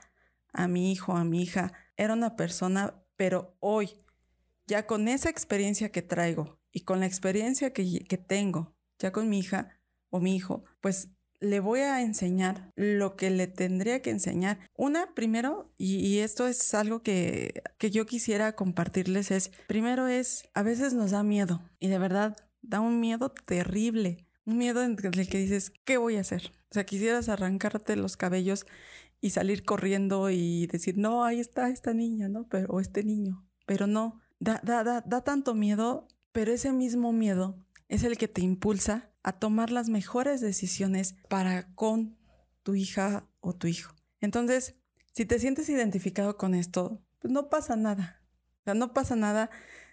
a 0.53 0.69
mi 0.69 0.93
hijo, 0.93 1.17
a 1.17 1.25
mi 1.25 1.43
hija, 1.43 1.73
era 1.97 2.15
una 2.15 2.37
persona, 2.37 3.03
pero 3.17 3.57
hoy, 3.59 3.91
ya 4.69 4.87
con 4.87 5.09
esa 5.09 5.29
experiencia 5.29 5.91
que 5.91 6.03
traigo 6.03 6.61
y 6.71 6.83
con 6.83 7.01
la 7.01 7.07
experiencia 7.07 7.73
que, 7.73 8.05
que 8.05 8.17
tengo, 8.17 8.77
ya 9.01 9.11
con 9.11 9.29
mi 9.29 9.41
hija, 9.41 9.80
o 10.11 10.21
mi 10.21 10.37
hijo, 10.37 10.65
pues 10.81 11.09
le 11.41 11.61
voy 11.61 11.81
a 11.81 12.03
enseñar 12.03 12.71
lo 12.77 13.17
que 13.17 13.31
le 13.31 13.47
tendría 13.47 14.03
que 14.03 14.11
enseñar. 14.11 14.59
Una, 14.77 15.15
primero, 15.15 15.73
y, 15.79 16.19
esto 16.19 16.47
es 16.47 16.75
algo 16.75 17.03
que, 17.03 17.63
que, 17.79 17.91
yo 17.91 18.07
quisiera 18.07 18.55
compartirles, 18.55 19.31
es, 19.31 19.51
primero 19.67 20.07
es, 20.07 20.49
a 20.55 20.63
veces 20.63 20.93
nos 20.93 21.13
da 21.13 21.23
miedo, 21.23 21.63
y 21.79 21.89
de 21.89 21.99
verdad, 21.99 22.37
da 22.63 22.81
un 22.81 23.01
miedo 23.01 23.31
terrible, 23.31 24.27
un 24.45 24.59
miedo 24.59 24.83
en 24.83 24.97
el 25.03 25.29
que 25.29 25.39
dices, 25.39 25.73
¿qué 25.85 25.97
voy 25.97 26.17
a 26.17 26.21
hacer? 26.21 26.53
O 26.71 26.75
sea, 26.75 26.85
quisieras 26.85 27.29
arrancarte 27.29 27.97
los 27.97 28.17
cabellos 28.17 28.67
y 29.21 29.31
salir 29.31 29.65
corriendo 29.65 30.31
y 30.31 30.67
decir, 30.67 30.99
no, 30.99 31.25
ahí 31.25 31.41
está 31.41 31.71
esta 31.71 31.95
niña, 31.95 32.29
¿no? 32.29 32.47
Pero, 32.49 32.69
o 32.69 32.81
este 32.81 33.03
niño, 33.03 33.47
pero 33.67 33.87
no, 33.87 34.21
da, 34.39 34.61
da, 34.63 34.85
da, 34.85 35.01
da 35.01 35.23
tanto 35.23 35.55
miedo, 35.55 36.07
pero 36.33 36.53
ese 36.53 36.73
mismo 36.73 37.13
miedo 37.13 37.59
es 37.91 38.05
el 38.05 38.17
que 38.17 38.29
te 38.29 38.41
impulsa 38.41 39.11
a 39.23 39.33
tomar 39.33 39.71
las 39.71 39.89
mejores 39.89 40.41
decisiones 40.41 41.17
para 41.29 41.75
con 41.75 42.17
tu 42.63 42.75
hija 42.77 43.29
o 43.41 43.53
tu 43.53 43.67
hijo. 43.67 43.95
Entonces, 44.21 44.77
si 45.13 45.27
te 45.27 45.39
sientes 45.41 45.69
identificado 45.69 46.37
con 46.37 46.55
esto, 46.55 47.03
pues 47.19 47.33
no 47.33 47.51
pasa 47.51 47.75
nada. 47.75 48.23
O 48.61 48.65
sea, 48.65 48.75
no 48.75 48.95
pasa 48.95 49.17
nada 49.17 49.51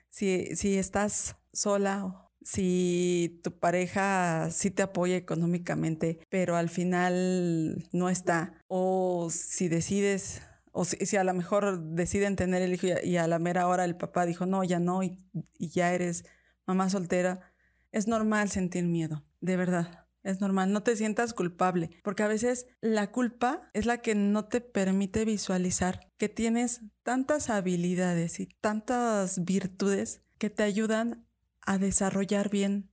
si, 0.10 0.56
si 0.56 0.78
estás 0.78 1.38
sola 1.52 2.06
o 2.06 2.32
si 2.44 3.42
tu 3.44 3.58
pareja 3.58 4.50
sí 4.52 4.70
te 4.70 4.84
apoya 4.84 5.16
económicamente, 5.18 6.20
pero 6.30 6.56
al 6.56 6.70
final 6.70 7.90
no 7.92 8.10
está. 8.10 8.64
O 8.68 9.30
si 9.32 9.70
decides 9.70 10.44
O 10.72 10.86
si, 10.86 11.18
a 11.18 11.24
lo 11.24 11.34
mejor 11.34 11.82
deciden 11.82 12.36
tener 12.36 12.62
el 12.62 12.76
hijo 12.76 12.86
y 13.04 13.18
a, 13.18 13.28
la 13.28 13.40
mera 13.40 13.68
hora 13.68 13.86
el 13.86 13.98
papá 13.98 14.28
dijo, 14.28 14.46
no, 14.46 14.64
ya 14.64 14.80
no, 14.80 15.02
y, 15.02 15.18
y 15.58 15.70
ya 15.70 15.92
eres 15.94 16.26
mamá 16.68 16.90
soltera, 16.92 17.54
es 17.98 18.08
normal 18.08 18.50
sentir 18.50 18.86
miedo, 18.86 19.26
de 19.42 19.58
verdad. 19.58 20.08
Es 20.24 20.42
normal, 20.42 20.74
no 20.74 20.84
te 20.84 20.96
sientas 20.96 21.34
culpable, 21.34 21.90
porque 22.04 22.24
a 22.24 22.28
veces 22.28 22.68
la 22.82 23.12
culpa 23.12 23.70
es 23.74 23.86
la 23.86 24.00
que 24.00 24.14
no 24.14 24.46
te 24.46 24.60
permite 24.62 25.24
visualizar 25.24 26.12
que 26.18 26.28
tienes 26.28 26.82
tantas 27.04 27.50
habilidades 27.50 28.40
y 28.40 28.48
tantas 28.48 29.46
virtudes 29.46 30.22
que 30.38 30.50
te 30.50 30.64
ayudan 30.64 31.26
a 31.62 31.78
desarrollar 31.78 32.50
bien 32.50 32.92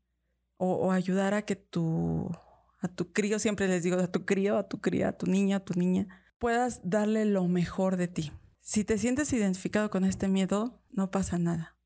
o, 0.57 0.93
ayudar 0.93 1.35
a 1.35 1.43
que 1.43 1.57
tu, 1.57 2.31
a 2.79 2.89
tu 2.89 3.13
crío, 3.13 3.39
siempre 3.39 3.67
les 3.67 3.83
digo, 3.83 3.99
a 3.99 4.11
tu 4.11 4.25
crío, 4.25 4.57
a 4.57 4.69
tu 4.69 4.81
cría, 4.81 5.09
a 5.09 5.19
tu 5.19 5.27
niña, 5.27 5.57
a 5.57 5.65
tu 5.65 5.75
niña, 5.75 6.07
puedas 6.39 6.81
darle 6.85 7.25
lo 7.25 7.49
mejor 7.49 7.97
de 7.97 8.09
ti. 8.09 8.33
Si 8.61 8.85
te 8.85 8.97
sientes 8.97 9.33
identificado 9.33 9.91
con 9.91 10.05
este 10.05 10.29
miedo, 10.29 10.81
no 10.91 11.11
pasa 11.11 11.39
nada. 11.39 11.77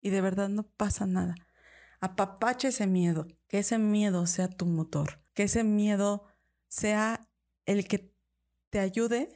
Y 0.00 0.10
de 0.10 0.20
verdad 0.20 0.48
no 0.48 0.62
pasa 0.62 1.06
nada. 1.06 1.34
Apapache 2.02 2.68
ese 2.68 2.88
miedo, 2.88 3.28
que 3.46 3.60
ese 3.60 3.78
miedo 3.78 4.26
sea 4.26 4.48
tu 4.48 4.66
motor, 4.66 5.22
que 5.34 5.44
ese 5.44 5.62
miedo 5.62 6.24
sea 6.66 7.28
el 7.64 7.86
que 7.86 8.12
te 8.70 8.80
ayude 8.80 9.28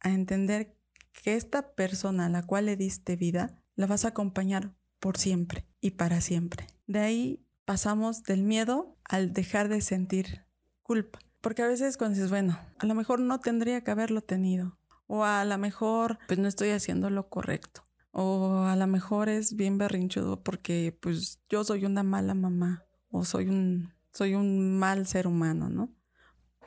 a 0.00 0.08
entender 0.08 0.74
que 1.12 1.36
esta 1.36 1.74
persona 1.74 2.26
a 2.26 2.28
la 2.30 2.44
cual 2.44 2.64
le 2.64 2.76
diste 2.76 3.14
vida, 3.16 3.58
la 3.76 3.86
vas 3.86 4.06
a 4.06 4.08
acompañar 4.08 4.72
por 5.00 5.18
siempre 5.18 5.66
y 5.82 5.90
para 5.90 6.22
siempre. 6.22 6.66
De 6.86 7.00
ahí 7.00 7.44
pasamos 7.66 8.22
del 8.22 8.42
miedo 8.42 8.96
al 9.04 9.34
dejar 9.34 9.68
de 9.68 9.82
sentir 9.82 10.46
culpa. 10.82 11.18
Porque 11.42 11.60
a 11.60 11.68
veces 11.68 11.98
cuando 11.98 12.14
dices, 12.14 12.30
bueno, 12.30 12.58
a 12.78 12.86
lo 12.86 12.94
mejor 12.94 13.20
no 13.20 13.38
tendría 13.40 13.84
que 13.84 13.90
haberlo 13.90 14.22
tenido. 14.22 14.78
O 15.06 15.24
a 15.24 15.44
lo 15.44 15.58
mejor 15.58 16.18
pues 16.26 16.38
no 16.38 16.48
estoy 16.48 16.70
haciendo 16.70 17.10
lo 17.10 17.28
correcto. 17.28 17.84
O 18.12 18.64
a 18.66 18.76
lo 18.76 18.86
mejor 18.86 19.28
es 19.28 19.56
bien 19.56 19.78
berrinchudo 19.78 20.42
porque 20.42 20.96
pues 21.00 21.40
yo 21.48 21.64
soy 21.64 21.84
una 21.84 22.02
mala 22.02 22.34
mamá. 22.34 22.84
O 23.10 23.24
soy 23.24 23.48
un, 23.48 23.92
soy 24.12 24.34
un 24.34 24.78
mal 24.78 25.06
ser 25.06 25.26
humano, 25.26 25.68
¿no? 25.68 25.94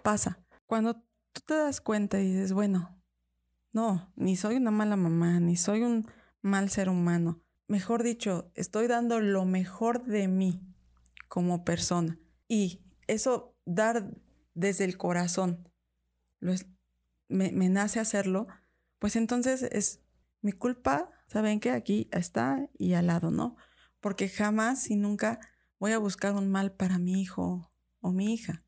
Pasa. 0.03 0.39
Cuando 0.65 0.95
tú 1.31 1.41
te 1.45 1.55
das 1.55 1.81
cuenta 1.81 2.19
y 2.19 2.31
dices, 2.31 2.53
bueno, 2.53 3.01
no, 3.71 4.11
ni 4.15 4.35
soy 4.35 4.55
una 4.55 4.71
mala 4.71 4.95
mamá, 4.95 5.39
ni 5.39 5.55
soy 5.55 5.83
un 5.83 6.07
mal 6.41 6.69
ser 6.69 6.89
humano. 6.89 7.41
Mejor 7.67 8.03
dicho, 8.03 8.51
estoy 8.55 8.87
dando 8.87 9.19
lo 9.19 9.45
mejor 9.45 10.05
de 10.05 10.27
mí 10.27 10.61
como 11.27 11.65
persona. 11.65 12.19
Y 12.47 12.81
eso 13.07 13.55
dar 13.65 14.11
desde 14.53 14.85
el 14.85 14.97
corazón, 14.97 15.67
me, 16.39 16.55
me, 17.27 17.69
nace 17.69 17.99
hacerlo, 17.99 18.47
pues 18.99 19.15
entonces 19.15 19.63
es 19.63 19.99
mi 20.41 20.51
culpa, 20.51 21.09
¿saben 21.27 21.59
qué? 21.59 21.71
Aquí 21.71 22.09
está 22.11 22.69
y 22.77 22.93
al 22.93 23.07
lado, 23.07 23.31
¿no? 23.31 23.55
Porque 23.99 24.29
jamás 24.29 24.89
y 24.89 24.95
nunca 24.95 25.39
voy 25.79 25.91
a 25.91 25.97
buscar 25.97 26.33
un 26.33 26.49
mal 26.49 26.71
para 26.71 26.97
mi 26.97 27.21
hijo 27.21 27.71
o 28.01 28.11
mi 28.11 28.33
hija. 28.33 28.63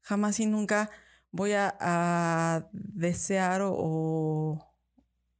Jamás 0.00 0.40
y 0.40 0.46
nunca 0.46 0.90
voy 1.30 1.52
a, 1.54 2.68
desear 2.72 3.62
o, 3.62 4.76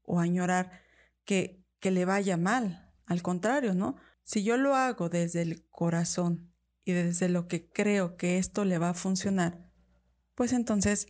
o, 0.03 0.21
añorar 0.21 0.81
que, 1.25 1.63
que 1.79 1.91
le 1.91 2.05
vaya 2.05 2.37
mal. 2.37 2.93
Al 3.07 3.23
contrario, 3.23 3.75
¿no? 3.75 3.97
Si 4.23 4.43
yo 4.43 4.57
lo 4.57 4.75
hago 4.75 5.09
desde 5.09 5.43
el 5.43 5.67
corazón 5.69 6.53
y 6.85 6.93
desde 6.93 7.29
lo 7.29 7.47
que 7.47 7.71
creo 7.71 8.17
que 8.17 8.39
esto 8.39 8.65
le 8.65 8.79
va 8.79 8.91
a 8.91 8.95
funcionar, 8.95 9.71
pues 10.35 10.53
entonces 10.53 11.09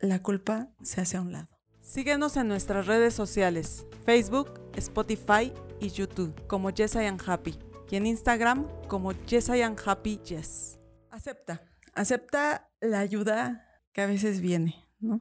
la 0.00 0.20
culpa 0.20 0.68
se 0.82 1.00
hace 1.00 1.16
a 1.16 1.22
un 1.22 1.32
lado. 1.32 1.51
Síguenos 1.92 2.38
en 2.38 2.48
nuestras 2.48 2.86
redes 2.86 3.12
sociales, 3.12 3.86
Facebook, 4.06 4.58
Spotify 4.76 5.52
y 5.78 5.90
YouTube 5.90 6.34
como 6.46 6.70
Yes 6.70 6.94
I 6.94 7.04
Am 7.04 7.18
Happy 7.22 7.58
y 7.90 7.96
en 7.96 8.06
Instagram 8.06 8.66
como 8.88 9.12
Yes 9.12 9.50
I 9.50 9.60
Am 9.60 9.76
Happy 9.84 10.18
Yes. 10.24 10.80
Acepta, 11.10 11.60
acepta 11.92 12.70
la 12.80 13.00
ayuda 13.00 13.68
que 13.92 14.00
a 14.00 14.06
veces 14.06 14.40
viene, 14.40 14.88
¿no? 15.00 15.20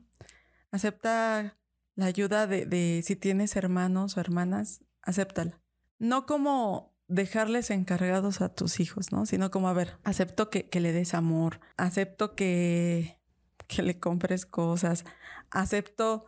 Acepta 0.71 1.57
la 1.95 2.05
ayuda 2.05 2.47
de, 2.47 3.01
si 3.03 3.17
tienes 3.17 3.57
hermanos 3.57 4.15
o 4.15 4.21
hermanas, 4.21 4.81
acéptala. 5.01 5.59
No 5.99 6.25
como 6.25 6.95
dejarles 7.09 7.69
encargados 7.69 8.39
a 8.39 8.47
tus 8.47 8.79
hijos, 8.79 9.11
¿no? 9.11 9.25
Sino 9.25 9.51
como, 9.51 9.67
a 9.67 9.73
ver, 9.73 9.97
acepto 10.05 10.49
que, 10.49 10.69
le 10.79 10.93
des 10.93 11.15
amor, 11.15 11.59
acepto 11.75 12.33
que, 12.33 13.19
que 13.67 13.83
le 13.83 13.99
compres 13.99 14.45
cosas, 14.45 15.03
acepto 15.49 16.23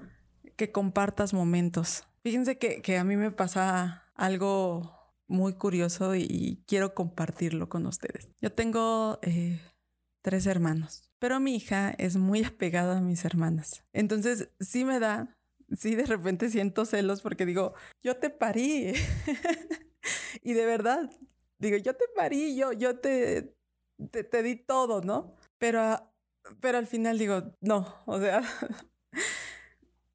que 0.55 0.72
compartas 0.72 1.33
momentos. 1.33 2.03
Fíjense 2.24 2.57
que, 2.57 2.98
a 2.98 3.03
mí 3.03 3.17
me 3.17 3.31
pasa 3.31 4.05
algo 4.15 4.98
muy 5.27 5.53
curioso 5.53 6.15
y, 6.15 6.63
quiero 6.67 6.93
compartirlo 6.93 7.69
con 7.69 7.86
ustedes. 7.86 8.29
Yo 8.41 8.51
tengo 8.51 9.19
eh, 9.22 9.60
tres 10.22 10.45
hermanos, 10.45 11.12
pero 11.19 11.39
mi 11.39 11.55
hija 11.55 11.91
es 11.98 12.17
muy 12.17 12.43
apegada 12.45 12.98
a 12.98 13.01
mis 13.01 13.25
hermanas. 13.25 13.83
Entonces, 13.93 14.50
sí 14.60 14.86
me 14.86 15.00
da, 15.00 15.38
sí 15.75 15.95
de 15.95 16.05
repente 16.05 16.50
siento 16.50 16.86
celos 16.86 17.22
porque 17.22 17.45
digo, 17.45 17.74
yo 18.01 18.17
te 18.17 18.29
parí. 18.29 18.93
y 20.43 20.53
de 20.53 20.65
verdad, 20.65 21.10
digo, 21.60 21.77
yo 21.77 21.95
te 21.95 22.05
parí, 22.15 22.55
yo, 22.55 22.74
yo 22.74 23.00
te, 23.00 23.55
te, 24.12 24.43
di 24.43 24.55
todo, 24.55 25.01
¿no? 25.01 25.36
Pero, 25.57 26.00
pero 26.60 26.77
al 26.77 26.88
final 26.88 27.17
digo, 27.17 27.55
no, 27.62 28.01
o 28.05 28.19
sea, 28.19 28.41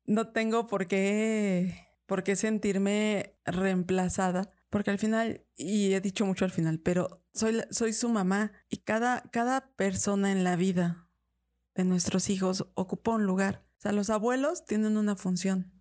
no 0.08 0.28
tengo 0.28 0.66
por 0.66 0.86
qué, 0.86 1.86
por 2.06 2.24
qué 2.24 2.34
sentirme 2.34 3.38
reemplazada, 3.44 4.48
porque 4.70 4.90
al 4.90 4.98
final, 4.98 5.44
y 5.54 5.92
he 5.92 6.00
dicho 6.00 6.24
mucho 6.24 6.46
al 6.46 6.50
final, 6.50 6.80
pero 6.80 7.22
soy, 7.34 7.60
soy 7.70 7.92
su 7.92 8.08
mamá 8.08 8.52
y 8.70 8.78
cada, 8.78 9.22
cada 9.30 9.74
persona 9.76 10.32
en 10.32 10.44
la 10.44 10.56
vida 10.56 11.10
de 11.74 11.84
nuestros 11.84 12.30
hijos 12.30 12.66
ocupa 12.74 13.12
un 13.12 13.24
lugar. 13.24 13.66
O 13.78 13.80
sea, 13.82 13.92
los 13.92 14.08
abuelos 14.08 14.64
tienen 14.64 14.96
una 14.96 15.14
función, 15.14 15.72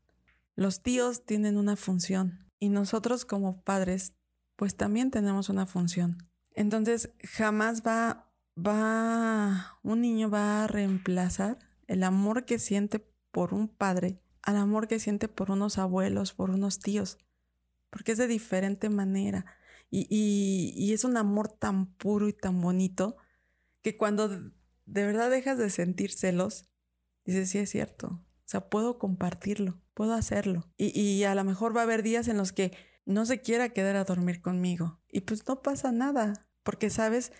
los 0.55 0.83
tíos 0.83 1.25
tienen 1.25 1.57
una 1.57 1.77
función, 1.77 2.51
y 2.59 2.69
nosotros 2.69 3.23
como 3.23 3.63
padres, 3.63 4.13
pues 4.57 4.75
también 4.75 5.09
tenemos 5.09 5.47
una 5.47 5.65
función. 5.65 6.29
Entonces, 6.51 7.11
jamás 7.23 7.81
va, 7.81 8.29
va, 8.57 9.79
un 9.83 10.01
niño 10.01 10.29
va 10.29 10.63
a 10.63 10.67
reemplazar 10.67 11.59
el 11.87 12.03
amor 12.03 12.45
que 12.45 12.59
siente 12.59 13.07
por 13.37 13.53
un 13.53 13.67
padre 13.67 14.19
al 14.41 14.55
amor 14.57 14.87
que 14.87 14.99
siente 14.99 15.27
por 15.27 15.51
unos 15.51 15.77
abuelos, 15.77 16.33
por 16.33 16.49
unos 16.49 16.79
tíos, 16.79 17.19
porque 17.91 18.13
es 18.13 18.17
de 18.17 18.25
diferente 18.25 18.89
manera. 18.89 19.45
Y, 19.91 20.07
y, 20.09 20.91
es 20.91 21.03
un 21.03 21.17
amor 21.17 21.47
tan 21.47 21.93
puro 21.93 22.27
y 22.27 22.33
tan 22.33 22.59
bonito 22.61 23.15
que 23.83 23.95
cuando 23.95 24.27
de 24.27 25.05
verdad 25.05 25.29
dejas 25.29 25.59
de 25.59 25.69
sentir 25.69 26.11
celos, 26.11 26.65
dices, 27.25 27.51
sí 27.51 27.59
es 27.59 27.69
cierto, 27.69 28.07
o 28.07 28.43
sea, 28.45 28.71
puedo 28.71 28.97
compartirlo 28.97 29.79
puedo 29.93 30.13
hacerlo. 30.13 30.71
Y, 30.77 31.23
a 31.23 31.33
lo 31.33 31.43
mejor 31.43 31.75
va 31.75 31.81
a 31.81 31.83
haber 31.83 32.03
días 32.03 32.27
en 32.27 32.37
los 32.37 32.51
que 32.51 32.71
no 33.05 33.25
se 33.25 33.41
quiera 33.41 33.69
quedar 33.69 33.95
a 33.95 34.03
dormir 34.03 34.41
conmigo. 34.41 35.01
Y 35.09 35.21
pues 35.21 35.47
no 35.47 35.63
pasa 35.63 35.91
nada, 35.91 36.33
porque 36.61 36.91
sabes, 36.91 37.31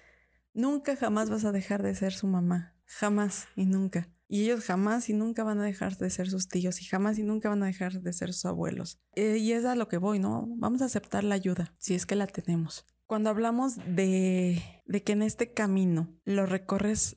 nunca 0.53 0.95
jamás 0.95 1.29
vas 1.29 1.45
a 1.45 1.51
dejar 1.51 1.83
de 1.83 1.93
ser 1.93 2.13
su 2.13 2.25
mamá. 2.25 2.75
Jamás 2.85 3.47
y 3.55 3.67
nunca. 3.67 4.09
Y 4.29 4.43
ellos 4.43 4.65
jamás 4.65 5.09
y 5.09 5.13
nunca 5.13 5.43
van 5.43 5.59
a 5.59 5.63
dejar 5.63 5.97
de 5.97 6.09
ser 6.09 6.29
sus 6.29 6.49
tíos 6.49 6.81
y 6.81 6.85
jamás 6.85 7.17
y 7.17 7.23
nunca 7.23 7.49
van 7.49 7.63
a 7.63 7.67
dejar 7.67 8.01
de 8.01 8.13
ser 8.13 8.33
sus 8.33 8.45
abuelos. 8.45 8.99
Eh, 9.15 9.37
y 9.37 9.53
es 9.53 9.63
a 9.65 9.75
lo 9.75 9.87
que 9.87 9.97
voy, 9.97 10.19
¿no? 10.19 10.47
Vamos 10.57 10.81
a 10.81 10.85
aceptar 10.85 11.23
la 11.23 11.35
ayuda, 11.35 11.73
si 11.77 11.95
es 11.95 12.05
que 12.05 12.15
la 12.15 12.27
tenemos. 12.27 12.85
Cuando 13.05 13.29
hablamos 13.29 13.77
de, 13.77 14.61
de 14.85 15.03
que 15.03 15.13
en 15.13 15.21
este 15.21 15.53
camino 15.53 16.13
lo 16.25 16.45
recorres 16.45 17.15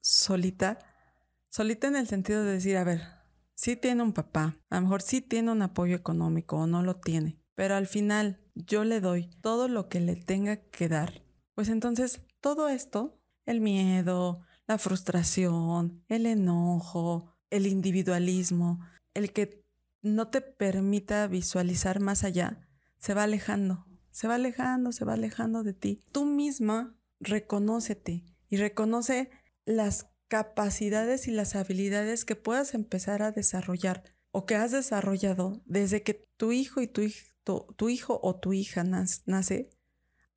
solita, 0.00 0.80
solita 1.48 1.86
en 1.86 1.96
el 1.96 2.08
sentido 2.08 2.44
de 2.44 2.54
decir, 2.54 2.76
a 2.76 2.84
ver, 2.84 3.02
sí 3.54 3.76
tiene 3.76 4.02
un 4.02 4.12
papá, 4.12 4.56
a 4.68 4.76
lo 4.76 4.82
mejor 4.82 5.02
sí 5.02 5.20
tiene 5.20 5.52
un 5.52 5.62
apoyo 5.62 5.94
económico 5.94 6.56
o 6.56 6.66
no 6.66 6.82
lo 6.82 6.96
tiene, 6.96 7.40
pero 7.54 7.76
al 7.76 7.86
final 7.86 8.40
yo 8.56 8.82
le 8.82 9.00
doy 9.00 9.30
todo 9.40 9.68
lo 9.68 9.88
que 9.88 10.00
le 10.00 10.16
tenga 10.16 10.56
que 10.56 10.88
dar, 10.88 11.24
pues 11.54 11.68
entonces 11.68 12.22
todo 12.40 12.68
esto, 12.68 13.20
el 13.46 13.60
miedo, 13.60 14.40
la 14.72 14.78
frustración, 14.78 16.02
el 16.08 16.24
enojo, 16.24 17.30
el 17.50 17.66
individualismo, 17.66 18.80
el 19.12 19.30
que 19.30 19.62
no 20.00 20.28
te 20.28 20.40
permita 20.40 21.26
visualizar 21.26 22.00
más 22.00 22.24
allá, 22.24 22.66
se 22.96 23.12
va 23.12 23.24
alejando, 23.24 23.84
se 24.12 24.28
va 24.28 24.36
alejando, 24.36 24.92
se 24.92 25.04
va 25.04 25.12
alejando 25.12 25.62
de 25.62 25.74
ti. 25.74 26.00
Tú 26.10 26.24
misma 26.24 26.96
reconócete 27.20 28.24
y 28.48 28.56
reconoce 28.56 29.28
las 29.66 30.06
capacidades 30.28 31.28
y 31.28 31.32
las 31.32 31.54
habilidades 31.54 32.24
que 32.24 32.34
puedas 32.34 32.72
empezar 32.72 33.20
a 33.22 33.30
desarrollar 33.30 34.04
o 34.30 34.46
que 34.46 34.56
has 34.56 34.70
desarrollado 34.70 35.60
desde 35.66 36.02
que 36.02 36.26
tu 36.38 36.52
hijo 36.52 36.80
y 36.80 36.86
tu, 36.86 37.02
hijo 37.90 38.20
o 38.22 38.36
tu 38.36 38.54
hija 38.54 38.84
nace 38.84 39.68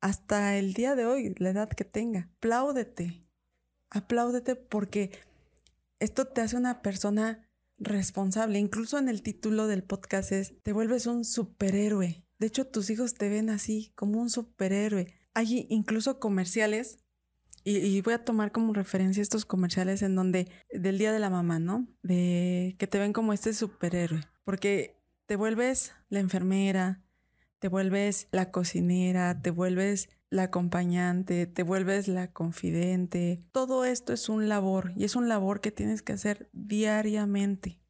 hasta 0.02 0.58
el 0.58 0.74
día 0.74 0.94
de 0.94 1.06
hoy, 1.06 1.34
la 1.38 1.48
edad 1.48 1.70
que 1.70 1.84
tenga. 1.84 2.28
Apláudete, 2.36 3.25
apláudete 3.90 4.56
porque 4.56 5.10
esto 5.98 6.26
te 6.26 6.40
hace 6.40 6.56
una 6.56 6.82
persona 6.82 7.48
responsable. 7.78 8.58
Incluso 8.58 8.98
en 8.98 9.08
el 9.08 9.22
título 9.22 9.66
del 9.66 9.82
podcast 9.82 10.32
es, 10.32 10.54
te 10.62 10.72
vuelves 10.72 11.06
un 11.06 11.24
superhéroe. 11.24 12.24
De 12.38 12.46
hecho, 12.46 12.66
tus 12.66 12.90
hijos 12.90 13.14
te 13.14 13.28
ven 13.28 13.50
así, 13.50 13.92
como 13.94 14.20
un 14.20 14.30
superhéroe. 14.30 15.14
Hay 15.34 15.66
incluso 15.70 16.18
comerciales, 16.18 16.98
y, 17.68 18.00
voy 18.02 18.14
a 18.14 18.24
tomar 18.24 18.52
como 18.52 18.72
referencia 18.74 19.20
estos 19.20 19.44
comerciales 19.44 20.00
en 20.02 20.14
donde, 20.14 20.48
del 20.70 20.98
Día 20.98 21.12
de 21.12 21.18
la 21.18 21.30
Mamá, 21.30 21.58
¿no? 21.58 21.88
De 22.00 22.76
que 22.78 22.86
te 22.86 23.00
ven 23.00 23.12
como 23.12 23.32
este 23.32 23.52
superhéroe. 23.54 24.20
Porque 24.44 25.02
te 25.26 25.34
vuelves 25.34 25.92
la 26.08 26.20
enfermera, 26.20 27.02
te 27.58 27.66
vuelves 27.66 28.28
la 28.30 28.52
cocinera, 28.52 29.42
te 29.42 29.50
vuelves 29.50 30.10
la 30.30 30.44
acompañante, 30.44 31.46
te 31.46 31.62
vuelves 31.62 32.08
la 32.08 32.32
confidente. 32.32 33.42
Todo 33.52 33.84
esto 33.84 34.12
es 34.12 34.28
un 34.28 34.48
labor 34.48 34.92
y 34.96 35.04
es 35.04 35.16
un 35.16 35.28
labor 35.28 35.60
que 35.60 35.70
tienes 35.70 36.02
que 36.02 36.12
hacer 36.12 36.48
diariamente. 36.52 37.80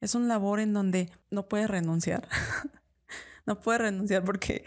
Es 0.00 0.14
un 0.14 0.28
labor 0.28 0.60
en 0.60 0.72
donde 0.72 1.10
no 1.30 1.48
puedes 1.48 1.68
renunciar. 1.68 2.28
no 3.46 3.60
puedes 3.60 3.80
renunciar 3.80 4.24
porque 4.24 4.64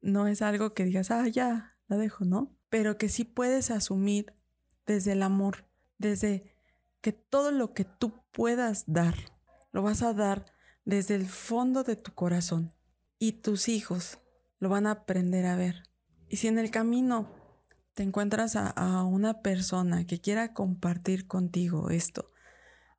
no 0.00 0.26
es 0.26 0.42
algo 0.42 0.74
que 0.74 0.84
digas, 0.84 1.10
ah, 1.10 1.26
ya, 1.28 1.76
la 1.88 1.96
dejo, 1.96 2.24
¿no? 2.24 2.56
Pero 2.68 2.98
que 2.98 3.08
sí 3.08 3.24
puedes 3.24 3.70
asumir 3.70 4.32
desde 4.86 5.12
el 5.12 5.22
amor, 5.22 5.66
desde 5.98 6.54
que 7.00 7.12
todo 7.12 7.50
lo 7.50 7.72
que 7.72 7.84
tú 7.84 8.22
puedas 8.32 8.84
dar, 8.86 9.14
lo 9.72 9.82
vas 9.82 10.02
a 10.02 10.12
dar 10.12 10.46
desde 10.84 11.14
el 11.14 11.26
fondo 11.26 11.82
de 11.82 11.96
tu 11.96 12.12
corazón. 12.12 12.72
Y 13.18 13.32
tus 13.32 13.68
hijos 13.68 14.18
lo 14.58 14.68
van 14.68 14.86
a 14.86 14.92
aprender 14.92 15.46
a 15.46 15.56
ver. 15.56 15.89
Y 16.30 16.36
si 16.36 16.46
en 16.46 16.60
el 16.60 16.70
camino 16.70 17.28
te 17.94 18.04
encuentras 18.04 18.54
a, 18.54 19.02
una 19.02 19.42
persona 19.42 20.06
que 20.06 20.20
quiera 20.20 20.54
compartir 20.54 21.26
contigo 21.26 21.90
esto, 21.90 22.30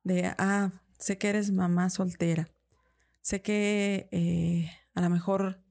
de, 0.04 0.34
ah, 0.36 0.70
sé 0.98 1.16
que 1.16 1.30
eres 1.30 1.50
mamá 1.50 1.88
soltera, 1.88 2.50
sé 3.22 3.40
que 3.40 4.08
eh, 4.12 4.70
a 4.94 5.00
lo 5.00 5.08
mejor 5.08 5.64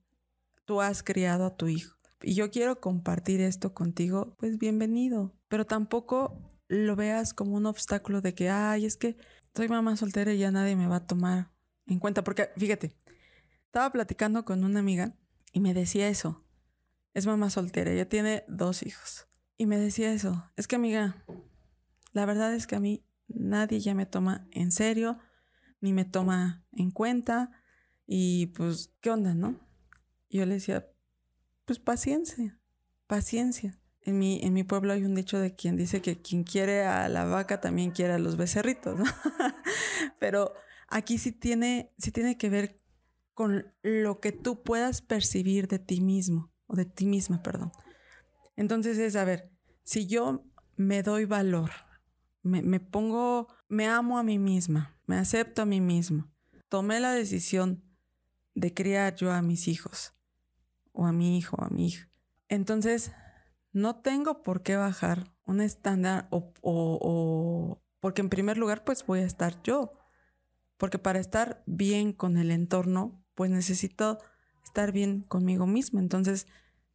tú 0.65 0.82
has 0.82 1.03
criado 1.03 1.46
a 1.46 1.56
tu 1.56 1.68
hijo 1.68 1.96
y 2.24 2.34
yo 2.34 2.50
quiero 2.50 2.80
compartir 2.80 3.41
esto 3.41 3.75
contigo, 3.75 4.36
pues 4.39 4.58
bienvenido, 4.58 5.36
pero 5.48 5.68
tampoco 5.68 6.41
lo 6.68 6.96
veas 6.96 7.36
como 7.36 7.56
un 7.56 7.68
obstáculo 7.68 8.22
de 8.22 8.34
que, 8.34 8.50
ay, 8.50 8.88
es 8.88 8.98
que 8.98 9.18
soy 9.53 9.68
mamá 9.68 9.98
soltera 9.98 10.34
y 10.34 10.39
ya 10.39 10.50
nadie 10.50 10.75
me 10.75 10.88
va 10.88 10.96
a 10.96 11.06
tomar 11.06 11.51
en 11.86 12.00
cuenta, 12.00 12.24
porque 12.24 12.50
fíjate, 12.58 12.96
estaba 13.65 13.91
platicando 13.91 14.46
con 14.46 14.63
una 14.63 14.80
amiga 14.80 15.13
y 15.51 15.60
me 15.60 15.75
decía 15.75 16.10
eso, 16.10 16.44
es 17.13 17.25
mamá 17.25 17.50
soltera, 17.50 17.91
ella 17.91 18.08
tiene 18.08 18.44
dos 18.48 18.84
hijos. 18.84 19.27
Y 19.58 19.65
me 19.65 19.77
decía 19.77 20.12
eso, 20.13 20.50
es 20.56 20.68
que 20.68 20.75
amiga, 20.75 21.24
la 22.13 22.25
verdad 22.25 22.53
es 22.53 22.68
que 22.68 22.75
a 22.75 22.80
mí 22.80 23.06
nadie 23.27 23.80
ya 23.80 23.94
me 23.94 24.06
toma 24.06 24.48
en 24.51 24.72
serio, 24.72 25.20
ni 25.82 25.94
me 25.94 26.06
toma 26.06 26.65
en 26.72 26.91
cuenta. 26.91 27.51
Y 28.08 28.48
pues, 28.48 28.94
¿qué 29.01 29.12
onda, 29.12 29.34
no? 29.34 29.60
Yo 30.30 30.46
le 30.46 30.56
decía, 30.56 30.88
pues 31.65 31.80
paciencia, 31.80 32.60
paciencia. 33.08 33.77
En 34.03 34.18
mi, 34.18 34.39
en 34.41 34.53
mi 34.53 34.63
pueblo 34.63 34.94
hay 34.94 35.03
un 35.03 35.13
dicho 35.13 35.38
de 35.38 35.53
quien 35.53 35.77
dice 35.77 36.01
que 36.01 36.20
quien 36.22 36.44
quiere 36.44 36.86
a 36.86 37.08
la 37.08 37.25
vaca 37.25 37.62
también 37.62 37.91
quiere 37.91 38.13
a 38.13 38.20
los 38.20 38.36
becerritos, 38.36 38.98
¿no? 38.98 39.06
Pero 40.20 40.53
aquí 40.88 41.20
sí 41.20 41.32
tiene, 41.32 41.94
sí 42.00 42.12
tiene 42.12 42.36
que 42.36 42.50
ver 42.50 42.77
con 43.36 43.72
lo 43.84 44.20
que 44.20 44.32
tú 44.32 44.63
puedas 44.63 45.03
percibir 45.03 45.68
de 45.68 45.77
ti 45.77 46.01
mismo 46.01 46.50
o 46.71 46.75
de 46.75 46.85
ti 46.85 47.05
misma, 47.05 47.43
perdón. 47.43 47.71
Entonces 48.55 48.97
es, 48.97 49.15
a 49.15 49.25
ver, 49.25 49.51
si 49.83 50.07
yo 50.07 50.45
me 50.77 51.03
doy 51.03 51.25
valor, 51.25 51.71
me, 52.43 52.79
pongo, 52.79 53.47
me 53.67 53.87
amo 53.87 54.17
a 54.17 54.23
mí 54.23 54.39
misma, 54.39 54.97
me 55.05 55.17
acepto 55.17 55.61
a 55.61 55.65
mí 55.65 55.81
misma, 55.81 56.31
tomé 56.69 56.99
la 56.99 57.11
decisión 57.11 57.83
de 58.55 58.73
criar 58.73 59.15
yo 59.15 59.31
a 59.31 59.41
mis 59.41 59.67
hijos, 59.67 60.13
o 60.93 61.05
a 61.05 61.11
mi 61.11 61.37
hijo, 61.37 61.57
o 61.57 61.65
a 61.65 61.69
mi 61.69 61.87
hija. 61.87 62.09
Entonces, 62.47 63.11
no 63.73 63.97
tengo 63.97 64.41
por 64.43 64.63
qué 64.63 64.77
bajar 64.77 65.34
un 65.45 65.60
estándar 65.60 66.27
o, 66.31 66.53
o, 66.62 67.81
porque 67.99 68.21
en 68.21 68.29
primer 68.29 68.57
lugar, 68.57 68.84
pues 68.84 69.05
voy 69.05 69.19
a 69.19 69.25
estar 69.25 69.62
yo. 69.63 69.93
Porque 70.77 70.97
para 70.97 71.19
estar 71.19 71.62
bien 71.67 72.12
con 72.13 72.38
el 72.38 72.49
entorno, 72.49 73.23
pues 73.36 73.51
necesito 73.51 74.17
estar 74.63 74.91
bien 74.91 75.21
conmigo 75.21 75.67
misma. 75.67 75.99
Entonces, 75.99 76.47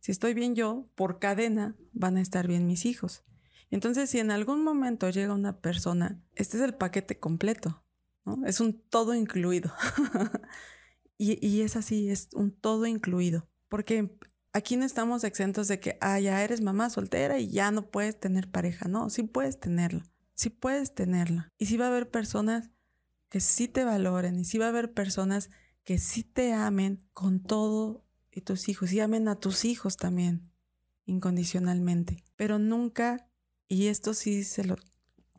si 0.07 0.13
estoy 0.13 0.35
bien 0.35 0.55
yo, 0.55 0.89
por 0.95 1.19
cadena 1.19 1.75
van 1.93 2.17
a 2.17 2.21
estar 2.21 2.47
bien 2.47 2.65
mis 2.65 2.87
hijos. 2.87 3.25
Entonces, 3.73 4.09
si 4.09 4.21
en 4.21 4.31
algún 4.31 4.63
momento 4.63 5.11
llega 5.11 5.35
una 5.35 5.59
persona, 5.59 6.23
este 6.37 6.59
es 6.59 6.63
el 6.63 6.77
paquete 6.77 7.19
completo. 7.19 7.85
Es 8.45 8.61
un 8.61 8.81
todo 8.89 9.15
incluido. 9.15 9.73
y, 11.19 11.61
es 11.61 11.75
así, 11.75 12.09
es 12.09 12.29
un 12.35 12.53
todo 12.53 12.87
incluido. 12.87 13.49
Porque 13.69 14.17
aquí 14.53 14.77
no 14.77 14.85
estamos 14.85 15.25
exentos 15.25 15.67
de 15.67 15.81
que, 15.81 15.99
ah, 16.01 16.21
ya 16.21 16.41
eres 16.45 16.61
mamá 16.61 16.89
soltera 16.89 17.41
y 17.41 17.51
ya 17.51 17.73
no 17.73 17.91
puedes 17.91 18.21
tener 18.21 18.49
pareja. 18.49 18.87
No, 18.87 19.11
sí 19.11 19.25
puedes 19.25 19.59
tenerla. 19.59 20.09
Sí 20.35 20.51
puedes 20.51 20.95
tenerla. 20.95 21.53
Y 21.59 21.67
sí 21.67 21.79
va 21.79 21.87
a 21.87 21.89
haber 21.89 22.13
personas 22.13 22.71
que 23.29 23.41
sí 23.41 23.67
te 23.67 23.83
valoren 23.83 24.39
y 24.39 24.45
sí 24.45 24.57
va 24.57 24.67
a 24.67 24.69
haber 24.69 24.93
personas 24.93 25.51
que 25.83 25.99
sí 25.99 26.23
te 26.23 26.53
amen 26.53 27.05
con 27.13 27.43
todo 27.43 28.06
y 28.37 28.43
tus 28.43 28.69
hijos 28.69 28.93
y 28.93 29.01
amen 29.01 29.29
a 29.29 29.41
tus 29.41 29.65
hijos 29.65 29.97
también 29.97 30.53
incondicionalmente. 31.07 32.23
Pero 32.37 32.59
nunca, 32.59 33.31
y 33.67 33.87
esto 33.87 34.13
sí 34.13 34.45
se, 34.45 34.65
lo, 34.65 34.77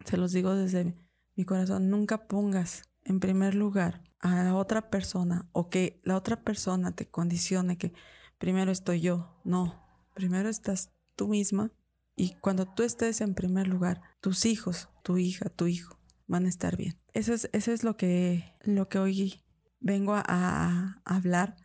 se 0.03 0.17
los 0.17 0.31
digo 0.31 0.55
desde 0.55 0.95
mi 1.35 1.45
corazón, 1.45 1.91
nunca 1.91 2.27
pongas 2.27 2.89
en 3.03 3.19
primer 3.19 3.53
lugar 3.53 4.01
a 4.19 4.43
la 4.43 4.55
otra 4.55 4.89
persona 4.89 5.47
o 5.51 5.69
que 5.69 6.01
la 6.03 6.17
otra 6.17 6.41
persona 6.43 6.95
te 6.95 7.07
condicione 7.07 7.77
que 7.77 7.93
primero 8.39 8.71
estoy 8.71 8.99
yo. 8.99 9.39
No, 9.43 9.79
primero 10.15 10.49
estás 10.49 10.89
tú 11.15 11.27
misma 11.27 11.71
y 12.15 12.33
cuando 12.41 12.65
tú 12.65 12.81
estés 12.81 13.21
en 13.21 13.35
primer 13.35 13.67
lugar, 13.67 14.01
tus 14.21 14.47
hijos, 14.47 14.89
tu 15.03 15.19
hija, 15.19 15.49
tu 15.49 15.67
hijo 15.67 15.99
van 16.25 16.47
a 16.47 16.49
estar 16.49 16.77
bien. 16.77 16.99
Eso 17.13 17.35
es, 17.35 17.47
eso 17.53 17.71
es 17.71 17.83
lo 17.83 17.95
que, 17.95 18.55
lo 18.63 18.89
que 18.89 18.97
hoy 18.97 19.43
vengo 19.79 20.15
a, 20.15 20.99
hablar 21.05 21.55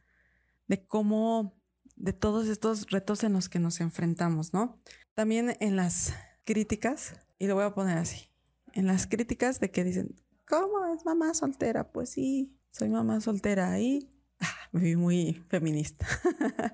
de 0.73 0.87
cómo, 0.87 1.61
de 1.97 2.15
todos 2.15 2.49
estos 2.49 2.91
retos 2.91 3.25
en 3.25 3.35
los 3.35 3.51
que 3.51 3.59
nos 3.59 3.83
enfrentamos, 3.83 4.55
¿no? 4.55 4.81
También 5.13 5.55
en 5.61 5.77
las 5.77 6.15
críticas, 6.45 7.15
y 7.39 7.47
lo 7.47 7.57
voy 7.57 7.65
a 7.65 7.75
poner 7.75 7.99
así, 7.99 8.31
en 8.73 8.87
las 8.87 9.07
críticas 9.07 9.61
de 9.61 9.71
que 9.71 9.85
dicen, 9.85 10.17
¿cómo 10.49 10.87
es 10.87 11.05
mamá 11.05 11.35
soltera? 11.35 11.93
Pues 11.93 12.09
sí, 12.09 12.59
soy 12.71 12.89
mamá 12.89 13.21
soltera 13.21 13.71
ahí. 13.71 14.11
Ah, 14.41 14.71
me 14.73 14.81
vi 14.81 14.97
muy 14.97 15.45
feminista. 15.51 16.07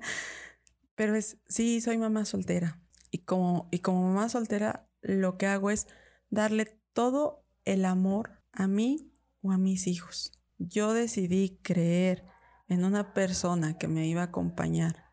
Pero 0.95 1.13
es, 1.15 1.37
sí, 1.49 1.81
soy 1.81 1.97
mamá 1.97 2.23
soltera. 2.23 2.81
Y 3.11 3.25
como, 3.25 3.67
y 3.69 3.79
como 3.79 4.07
mamá 4.07 4.29
soltera, 4.29 4.89
lo 5.01 5.37
que 5.37 5.47
hago 5.47 5.71
es 5.71 5.87
darle 6.29 6.79
todo 6.93 7.43
el 7.65 7.83
amor 7.83 8.41
a 8.53 8.65
mí 8.65 9.11
o 9.41 9.51
a 9.51 9.57
mis 9.57 9.87
hijos 9.87 10.39
yo 10.59 10.93
decidí 10.93 11.57
creer 11.63 12.25
en 12.69 12.85
una 12.85 13.13
persona 13.13 13.77
que 13.77 13.87
me 13.87 14.07
iba 14.07 14.21
a 14.21 14.25
acompañar 14.25 15.11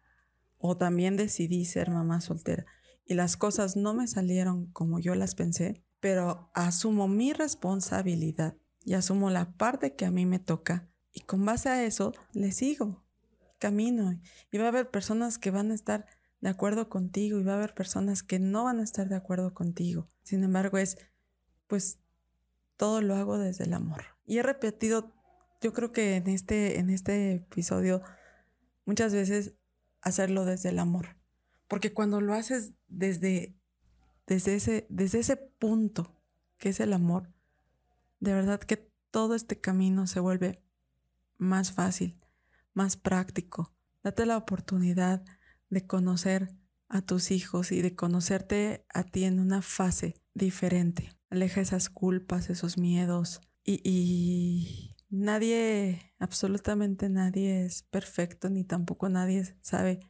o 0.59 0.77
también 0.77 1.17
decidí 1.17 1.65
ser 1.65 1.91
mamá 1.91 2.21
soltera 2.21 2.67
y 3.05 3.15
las 3.15 3.37
cosas 3.37 3.77
no 3.77 3.95
me 3.95 4.07
salieron 4.07 4.67
como 4.73 4.99
yo 4.99 5.15
las 5.15 5.35
pensé, 5.35 5.83
pero 6.01 6.51
asumo 6.55 7.09
mi 7.09 7.33
responsabilidad 7.33 8.57
y 8.85 8.95
asumo 8.95 9.31
la 9.31 9.57
parte 9.57 9.95
que 9.95 10.05
a 10.05 10.11
mí 10.11 10.27
me 10.27 10.39
toca 10.39 10.89
y 11.13 11.21
con 11.21 11.45
base 11.45 11.69
a 11.69 11.85
eso 11.85 12.13
le 12.33 12.53
sigo, 12.53 13.05
camino 13.59 14.21
y 14.51 14.59
va 14.59 14.67
a 14.67 14.69
haber 14.69 14.91
personas 14.91 15.39
que 15.39 15.51
van 15.51 15.71
a 15.71 15.75
estar 15.75 16.07
de 16.41 16.51
acuerdo 16.51 16.89
contigo 16.89 17.41
y 17.41 17.45
va 17.45 17.53
a 17.53 17.57
haber 17.57 17.75
personas 17.75 18.23
que 18.23 18.39
no 18.39 18.65
van 18.65 18.81
a 18.81 18.85
estar 18.85 19.09
de 19.09 19.17
acuerdo 19.17 19.55
contigo. 19.55 20.09
Sin 20.23 20.45
embargo, 20.45 20.79
es 20.79 20.99
pues 21.67 21.99
todo 22.77 23.01
lo 23.01 23.15
hago 23.17 23.39
desde 23.39 23.65
el 23.65 23.73
amor. 23.73 24.05
Y 24.27 24.39
he 24.39 24.43
repetido 24.43 25.16
yo 25.61 25.73
creo 25.73 25.93
que 25.93 26.17
en 26.17 26.27
este, 26.29 26.79
en 26.79 26.91
este 26.91 27.35
episodio 27.35 28.03
muchas 28.85 29.13
veces 29.13 29.55
hacerlo 30.01 30.45
desde 30.45 30.71
el 30.71 30.79
amor. 30.79 31.17
Porque 31.69 31.93
cuando 31.93 32.21
lo 32.21 32.35
haces 32.35 32.73
desde, 32.89 33.57
desde, 34.27 34.55
ese, 34.55 34.87
desde 34.89 35.21
ese 35.21 35.37
punto 35.37 36.15
que 36.59 36.69
es 36.71 36.81
el 36.81 36.93
amor, 36.93 37.33
de 38.21 38.33
verdad 38.33 38.61
que 38.61 38.91
todo 39.11 39.35
este 39.35 39.61
camino 39.61 40.07
se 40.07 40.21
vuelve 40.21 40.63
más 41.39 41.73
fácil, 41.73 42.19
más 42.73 42.97
práctico. 42.97 43.73
Date 44.03 44.27
la 44.27 44.37
oportunidad 44.37 45.25
de 45.71 45.87
conocer 45.87 46.55
a 46.89 47.03
tus 47.03 47.31
hijos 47.31 47.73
y 47.73 47.83
de 47.83 47.97
conocerte 47.97 48.85
a 48.93 49.05
ti 49.05 49.25
en 49.25 49.41
una 49.41 49.63
fase 49.63 50.15
diferente. 50.35 51.17
Aleja 51.31 51.61
esas 51.61 51.91
culpas, 51.91 52.51
esos 52.51 52.79
miedos 52.79 53.41
y, 53.65 54.96
Nadie, 55.09 56.13
absolutamente 56.19 57.09
nadie 57.09 57.65
es 57.65 57.83
perfecto, 57.85 58.51
ni 58.51 58.65
tampoco 58.65 59.09
nadie 59.09 59.57
sabe, 59.61 60.01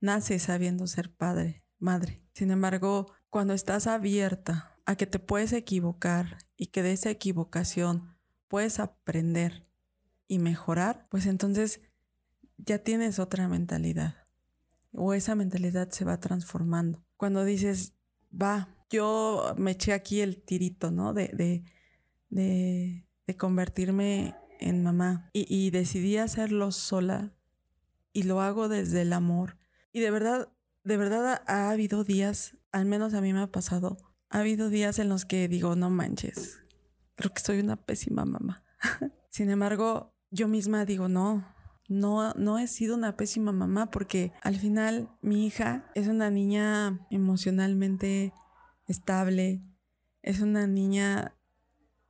nace 0.00 0.38
sabiendo 0.38 0.86
ser 0.86 1.12
padre, 1.12 1.64
madre. 1.78 2.22
Sin 2.34 2.50
embargo, 2.50 3.12
cuando 3.30 3.54
estás 3.54 3.86
abierta 3.86 4.78
a 4.84 4.96
que 4.96 5.06
te 5.06 5.18
puedes 5.18 5.52
equivocar 5.52 6.38
y 6.56 6.66
que 6.66 6.82
de 6.82 6.92
esa 6.92 7.10
equivocación 7.10 8.16
puedes 8.48 8.78
aprender 8.78 9.62
y 10.28 10.38
mejorar, 10.38 11.06
pues 11.10 11.26
entonces 11.26 11.80
ya 12.58 12.78
tienes 12.78 13.18
otra 13.18 13.48
mentalidad 13.48 14.26
o 14.92 15.14
esa 15.14 15.34
mentalidad 15.34 15.90
se 15.90 16.04
va 16.04 16.18
transformando. 16.18 17.04
Cuando 17.16 17.44
dices, 17.44 17.94
va, 18.30 18.74
yo 18.90 19.54
me 19.56 19.72
eché 19.72 19.92
aquí 19.92 20.20
el 20.20 20.42
tirito, 20.42 20.90
¿no? 20.90 21.12
De, 21.12 21.28
de, 21.28 21.64
de, 22.30 23.05
de 23.26 23.36
convertirme 23.36 24.34
en 24.60 24.82
mamá 24.82 25.30
y, 25.32 25.70
decidí 25.70 26.16
hacerlo 26.16 26.72
sola 26.72 27.32
y 28.12 28.22
lo 28.22 28.40
hago 28.40 28.68
desde 28.68 29.02
el 29.02 29.12
amor. 29.12 29.58
Y 29.92 30.00
de 30.00 30.10
verdad, 30.10 30.48
de 30.84 30.96
verdad 30.96 31.42
ha 31.46 31.70
habido 31.70 32.04
días, 32.04 32.56
al 32.72 32.86
menos 32.86 33.14
a 33.14 33.20
mí 33.20 33.32
me 33.32 33.40
ha 33.40 33.52
pasado, 33.52 33.96
ha 34.30 34.40
habido 34.40 34.70
días 34.70 34.98
en 34.98 35.08
los 35.08 35.24
que 35.24 35.48
digo, 35.48 35.76
no 35.76 35.90
manches, 35.90 36.62
creo 37.14 37.32
que 37.32 37.40
soy 37.40 37.60
una 37.60 37.76
pésima 37.76 38.24
mamá. 38.24 38.64
Sin 39.30 39.50
embargo, 39.50 40.14
yo 40.30 40.48
misma 40.48 40.84
digo, 40.84 41.08
no, 41.08 41.44
no, 41.88 42.32
no 42.34 42.58
he 42.58 42.66
sido 42.66 42.94
una 42.96 43.16
pésima 43.16 43.52
mamá 43.52 43.90
porque 43.90 44.32
al 44.42 44.56
final 44.56 45.10
mi 45.20 45.46
hija 45.46 45.90
es 45.94 46.08
una 46.08 46.30
niña 46.30 47.06
emocionalmente 47.10 48.32
estable, 48.86 49.62
es 50.22 50.40
una 50.40 50.66
niña 50.66 51.36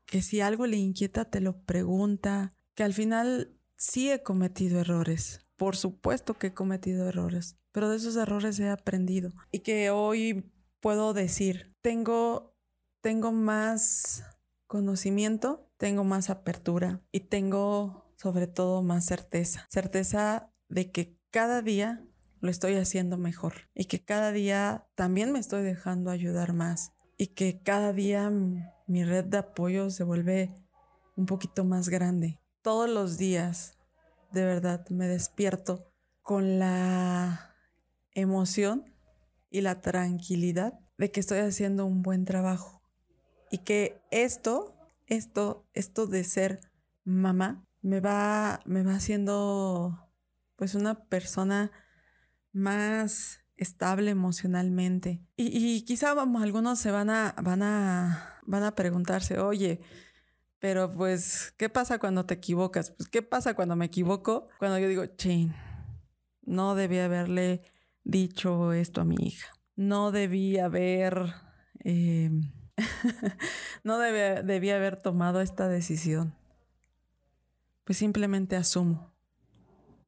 que 0.07 0.23
si 0.23 0.41
algo 0.41 0.67
le 0.67 0.77
inquieta 0.77 1.27
te 1.27 1.41
lo 1.41 1.63
pregunta, 1.65 2.55
que 2.75 2.85
al 2.85 2.95
final 2.95 3.59
sí 3.77 4.11
he 4.11 4.23
cometido 4.23 4.81
errores, 4.81 5.47
por 5.57 5.77
supuesto 5.77 6.35
que 6.35 6.49
he 6.49 6.55
cometido 6.55 7.09
errores, 7.09 7.57
pero 7.73 7.89
de 7.89 7.97
esos 7.97 8.17
errores 8.17 8.59
he 8.59 8.69
aprendido. 8.69 9.33
Y 9.53 9.61
que 9.61 9.91
hoy 9.91 10.51
puedo 10.81 11.13
decir, 11.13 11.75
tengo, 11.83 12.57
tengo 13.03 13.33
más 13.33 14.25
conocimiento, 14.67 15.71
tengo 15.77 16.05
más 16.05 16.31
apertura 16.31 17.03
y 17.13 17.21
tengo 17.21 18.07
sobre 18.17 18.47
todo 18.47 18.83
más 18.83 19.05
certeza. 19.05 19.67
Certeza 19.71 20.53
de 20.69 20.91
que 20.91 21.19
cada 21.31 21.63
día 21.63 22.05
lo 22.41 22.51
estoy 22.51 22.75
haciendo 22.77 23.19
mejor 23.19 23.69
y 23.75 23.87
que 23.87 24.05
cada 24.05 24.33
día 24.33 24.89
también 24.95 25.33
me 25.33 25.39
estoy 25.39 25.63
dejando 25.63 26.11
ayudar 26.11 26.53
más 26.53 26.93
y 27.17 27.29
que 27.29 27.61
cada 27.63 27.93
día 27.93 28.31
mi 28.87 29.05
red 29.05 29.25
de 29.25 29.39
apoyo 29.39 29.91
se 29.91 30.05
vuelve 30.05 30.55
un 31.17 31.27
poquito 31.27 31.65
más 31.65 31.89
grande. 31.89 32.41
Todos 32.63 32.91
los 32.91 33.17
días, 33.17 33.79
de 34.33 34.45
verdad, 34.45 34.87
me 34.91 35.09
despierto 35.09 35.91
con 36.23 36.59
la 36.59 37.55
emoción 38.13 38.93
y 39.51 39.61
la 39.61 39.81
tranquilidad 39.81 40.79
de 40.99 41.11
que 41.11 41.21
estoy 41.21 41.39
haciendo 41.39 41.87
un 41.87 42.03
buen 42.03 42.25
trabajo 42.25 42.83
y 43.51 43.59
que 43.59 44.01
esto, 44.11 44.77
esto, 45.07 45.67
esto 45.73 46.07
de 46.07 46.25
ser 46.25 46.61
mamá 47.05 47.65
me 47.81 48.01
va, 48.01 48.61
me 48.65 48.83
va 48.83 48.95
haciendo 48.95 50.11
pues 50.57 50.75
una 50.75 51.05
persona 51.05 51.71
más 52.53 53.46
estable 53.57 54.11
emocionalmente. 54.11 55.23
Y, 55.37 55.83
quizá 55.83 56.15
vamos, 56.15 56.43
algunos 56.43 56.79
se 56.79 56.91
van 56.91 57.11
a, 57.11 57.35
van 57.43 57.63
a, 57.63 58.41
van 58.43 58.63
a 58.63 58.75
preguntarse, 58.75 59.39
oye, 59.39 59.81
pero 60.59 60.93
pues, 60.93 61.55
¿qué 61.57 61.69
pasa 61.69 61.99
cuando 61.99 62.27
te 62.27 62.35
equivocas? 62.35 62.91
Pues, 62.91 63.09
¿qué 63.09 63.23
pasa 63.23 63.55
cuando 63.55 63.77
me 63.77 63.87
equivoco? 63.87 64.47
Cuando 64.59 64.79
yo 64.79 64.89
digo, 64.89 65.07
chin, 65.07 65.55
no 66.43 66.75
debí 66.75 66.99
haberle 66.99 67.63
dicho 68.05 68.73
esto 68.73 69.01
a 69.01 69.05
mi 69.05 69.17
hija. 69.21 69.49
No 69.75 70.11
debí 70.13 70.59
haber, 70.59 71.35
eh, 71.85 72.31
no 73.85 73.99
debí, 73.99 74.47
debí 74.47 74.71
haber 74.71 74.97
tomado 74.97 75.41
esta 75.41 75.69
decisión 75.69 76.35
pues 77.87 77.99
simplemente 77.99 78.57
asumo, 78.57 79.15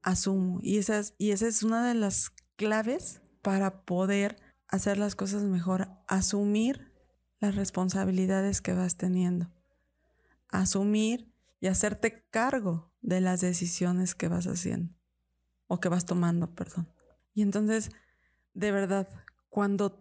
asumo. 0.02 0.58
Y 0.62 0.78
esa, 0.78 0.98
es, 0.98 1.14
y 1.16 1.30
esa 1.30 1.46
es 1.46 1.62
una 1.62 1.86
de 1.86 1.94
las 1.94 2.32
claves 2.56 3.22
para 3.42 3.82
poder 3.84 4.36
hacer 4.68 4.98
las 4.98 5.14
cosas 5.14 5.42
mejor, 5.42 5.88
asumir 6.06 6.92
las 7.40 7.54
responsabilidades 7.54 8.60
que 8.60 8.72
vas 8.72 8.96
teniendo, 8.96 9.50
asumir 10.48 11.32
y 11.60 11.68
hacerte 11.68 12.26
cargo 12.30 12.92
de 13.00 13.20
las 13.20 13.40
decisiones 13.40 14.14
que 14.14 14.28
vas 14.28 14.46
haciendo 14.46 14.94
o 15.66 15.80
que 15.80 15.88
vas 15.88 16.04
tomando, 16.04 16.54
perdón. 16.54 16.92
Y 17.34 17.42
entonces, 17.42 17.90
de 18.54 18.72
verdad, 18.72 19.08
cuando, 19.48 19.98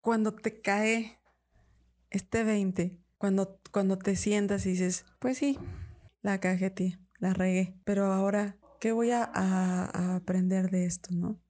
cuando 0.00 0.34
te 0.34 0.60
cae 0.60 1.18
este 2.10 2.44
20, 2.44 2.98
cuando, 3.18 3.60
cuando 3.70 3.98
te 3.98 4.16
sientas 4.16 4.66
y 4.66 4.70
dices, 4.70 5.04
pues 5.18 5.38
sí, 5.38 5.58
la 6.22 6.40
cajetí, 6.40 6.98
la 7.18 7.34
regué. 7.34 7.78
Pero 7.84 8.12
ahora, 8.12 8.56
¿qué 8.80 8.92
voy 8.92 9.10
a, 9.10 9.24
aprender 10.16 10.70
de 10.70 10.86
esto, 10.86 11.10
no? 11.12 11.41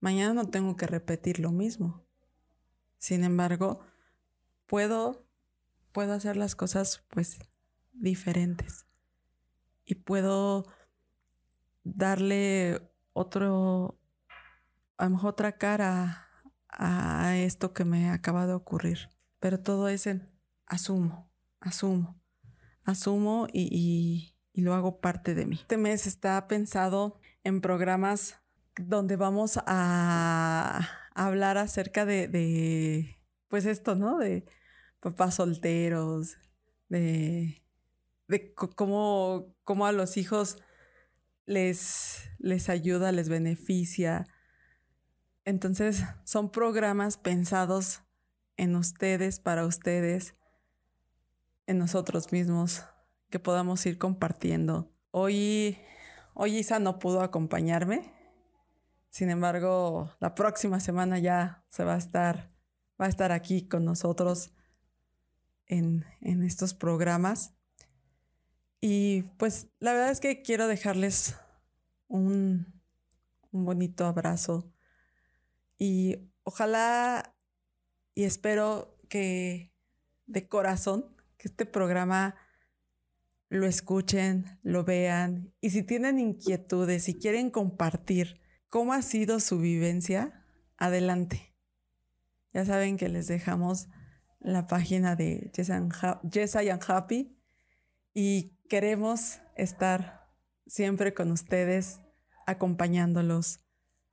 Mañana 0.00 0.34
no 0.34 0.48
tengo 0.48 0.76
que 0.76 0.86
repetir 0.86 1.40
lo 1.40 1.52
mismo. 1.52 2.04
Sin 2.98 3.24
embargo, 3.24 3.80
puedo, 4.66 5.26
puedo 5.92 6.12
hacer 6.12 6.36
las 6.36 6.54
cosas 6.54 7.04
pues 7.08 7.38
diferentes. 7.92 8.86
Y 9.84 9.96
puedo 9.96 10.66
darle 11.84 12.80
otro, 13.12 13.98
a 14.96 15.04
lo 15.04 15.10
mejor 15.10 15.30
otra 15.30 15.58
cara 15.58 16.28
a 16.68 17.36
esto 17.36 17.72
que 17.72 17.84
me 17.84 18.10
acaba 18.10 18.46
de 18.46 18.54
ocurrir. 18.54 19.10
Pero 19.38 19.60
todo 19.60 19.88
es 19.88 20.06
en 20.06 20.28
asumo, 20.66 21.30
asumo 21.60 22.20
asumo 22.86 23.48
y, 23.52 24.32
lo 24.54 24.72
hago 24.72 25.00
parte 25.00 25.34
de 25.34 25.44
mí. 25.44 25.56
Este 25.60 25.76
mes 25.76 26.06
está 26.06 26.48
pensado 26.48 27.20
en 27.44 27.60
programas 27.60 28.40
donde 28.78 29.16
vamos 29.16 29.58
a 29.66 30.88
hablar 31.14 31.58
acerca 31.58 32.04
de, 32.04 33.18
pues 33.48 33.66
esto, 33.66 33.94
¿no? 33.94 34.18
De 34.18 34.44
papás 35.00 35.36
solteros, 35.36 36.36
de, 36.88 37.62
de 38.28 38.54
cómo, 38.54 39.54
cómo, 39.64 39.86
a 39.86 39.92
los 39.92 40.16
hijos 40.16 40.58
les, 41.46 42.28
les 42.38 42.68
ayuda, 42.68 43.12
les 43.12 43.28
beneficia. 43.28 44.26
Entonces, 45.44 46.04
son 46.24 46.50
programas 46.50 47.16
pensados 47.16 48.02
en 48.56 48.74
ustedes, 48.76 49.38
para 49.38 49.64
ustedes, 49.64 50.34
en 51.66 51.78
nosotros 51.78 52.32
mismos, 52.32 52.84
que 53.30 53.38
podamos 53.38 53.84
ir 53.86 53.98
compartiendo. 53.98 54.92
Hoy, 55.10 55.78
hoy 56.34 56.58
Isa 56.58 56.78
no 56.78 56.98
pudo 56.98 57.20
acompañarme, 57.22 58.15
sin 59.10 59.30
embargo, 59.30 60.10
la 60.20 60.34
próxima 60.34 60.80
semana 60.80 61.18
ya 61.18 61.64
se 61.68 61.84
va 61.84 61.94
a 61.94 61.98
estar, 61.98 62.52
va 63.00 63.06
a 63.06 63.08
estar 63.08 63.32
aquí 63.32 63.66
con 63.66 63.84
nosotros 63.84 64.52
en, 65.66 66.04
en 66.20 66.42
estos 66.42 66.74
programas. 66.74 67.54
Y 68.80 69.22
pues 69.38 69.68
la 69.78 69.92
verdad 69.92 70.10
es 70.10 70.20
que 70.20 70.42
quiero 70.42 70.68
dejarles 70.68 71.36
un, 72.08 72.76
un 73.50 73.64
bonito 73.64 74.04
abrazo 74.06 74.70
y 75.78 76.30
ojalá 76.44 77.34
y 78.14 78.24
espero 78.24 78.98
que 79.08 79.72
de 80.26 80.48
corazón 80.48 81.16
que 81.36 81.48
este 81.48 81.66
programa 81.66 82.36
lo 83.48 83.66
escuchen, 83.66 84.58
lo 84.62 84.84
vean 84.84 85.52
y 85.60 85.70
si 85.70 85.82
tienen 85.82 86.18
inquietudes, 86.18 87.04
si 87.04 87.18
quieren 87.18 87.50
compartir 87.50 88.40
cómo 88.68 88.92
ha 88.92 89.02
sido 89.02 89.40
su 89.40 89.58
vivencia, 89.58 90.44
adelante. 90.76 91.54
Ya 92.52 92.64
saben 92.64 92.96
que 92.96 93.08
les 93.08 93.26
dejamos 93.26 93.88
la 94.40 94.66
página 94.66 95.16
de 95.16 95.50
Yes, 95.54 96.54
I 96.54 96.68
Am 96.68 96.80
Happy 96.86 97.36
y 98.14 98.56
queremos 98.68 99.40
estar 99.56 100.30
siempre 100.66 101.14
con 101.14 101.30
ustedes, 101.32 102.00
acompañándolos 102.46 103.60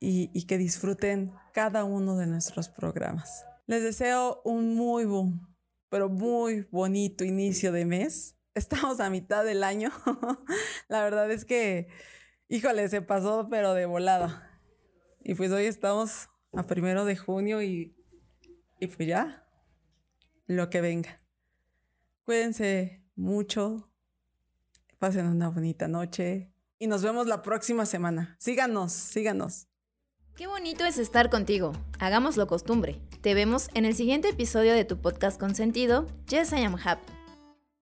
y, 0.00 0.30
y 0.32 0.46
que 0.46 0.58
disfruten 0.58 1.32
cada 1.52 1.84
uno 1.84 2.16
de 2.16 2.26
nuestros 2.26 2.68
programas. 2.68 3.44
Les 3.66 3.82
deseo 3.82 4.42
un 4.44 4.74
muy 4.74 5.04
buen 5.04 5.54
pero 5.94 6.08
muy 6.08 6.66
bonito 6.72 7.22
inicio 7.22 7.70
de 7.70 7.84
mes. 7.84 8.36
Estamos 8.52 8.98
a 8.98 9.10
mitad 9.10 9.44
del 9.44 9.62
año. 9.62 9.92
La 10.88 11.04
verdad 11.04 11.30
es 11.30 11.44
que, 11.44 11.86
híjole, 12.54 12.88
se 12.88 13.02
pasó, 13.02 13.48
pero 13.50 13.74
de 13.74 13.84
volada. 13.84 14.48
Y 15.24 15.34
pues 15.34 15.50
hoy 15.50 15.64
estamos 15.64 16.28
a 16.52 16.62
primero 16.64 17.04
de 17.04 17.16
junio 17.16 17.62
y, 17.62 17.96
y 18.78 18.86
pues 18.86 19.08
ya, 19.08 19.44
lo 20.46 20.70
que 20.70 20.80
venga. 20.80 21.18
Cuídense 22.24 23.02
mucho, 23.16 23.90
pasen 24.98 25.26
una 25.26 25.48
bonita 25.48 25.88
noche 25.88 26.52
y 26.78 26.86
nos 26.86 27.02
vemos 27.02 27.26
la 27.26 27.42
próxima 27.42 27.86
semana. 27.86 28.36
Síganos, 28.38 28.92
síganos. 28.92 29.66
Qué 30.36 30.46
bonito 30.46 30.84
es 30.84 30.98
estar 30.98 31.30
contigo. 31.30 31.72
Hagámoslo 31.98 32.46
costumbre. 32.46 33.00
Te 33.20 33.34
vemos 33.34 33.68
en 33.74 33.84
el 33.84 33.94
siguiente 33.94 34.28
episodio 34.28 34.74
de 34.74 34.84
tu 34.84 35.00
podcast 35.00 35.40
consentido, 35.40 36.06
Yes 36.28 36.52
I 36.52 36.64
Am 36.64 36.76
Happy. 36.76 37.13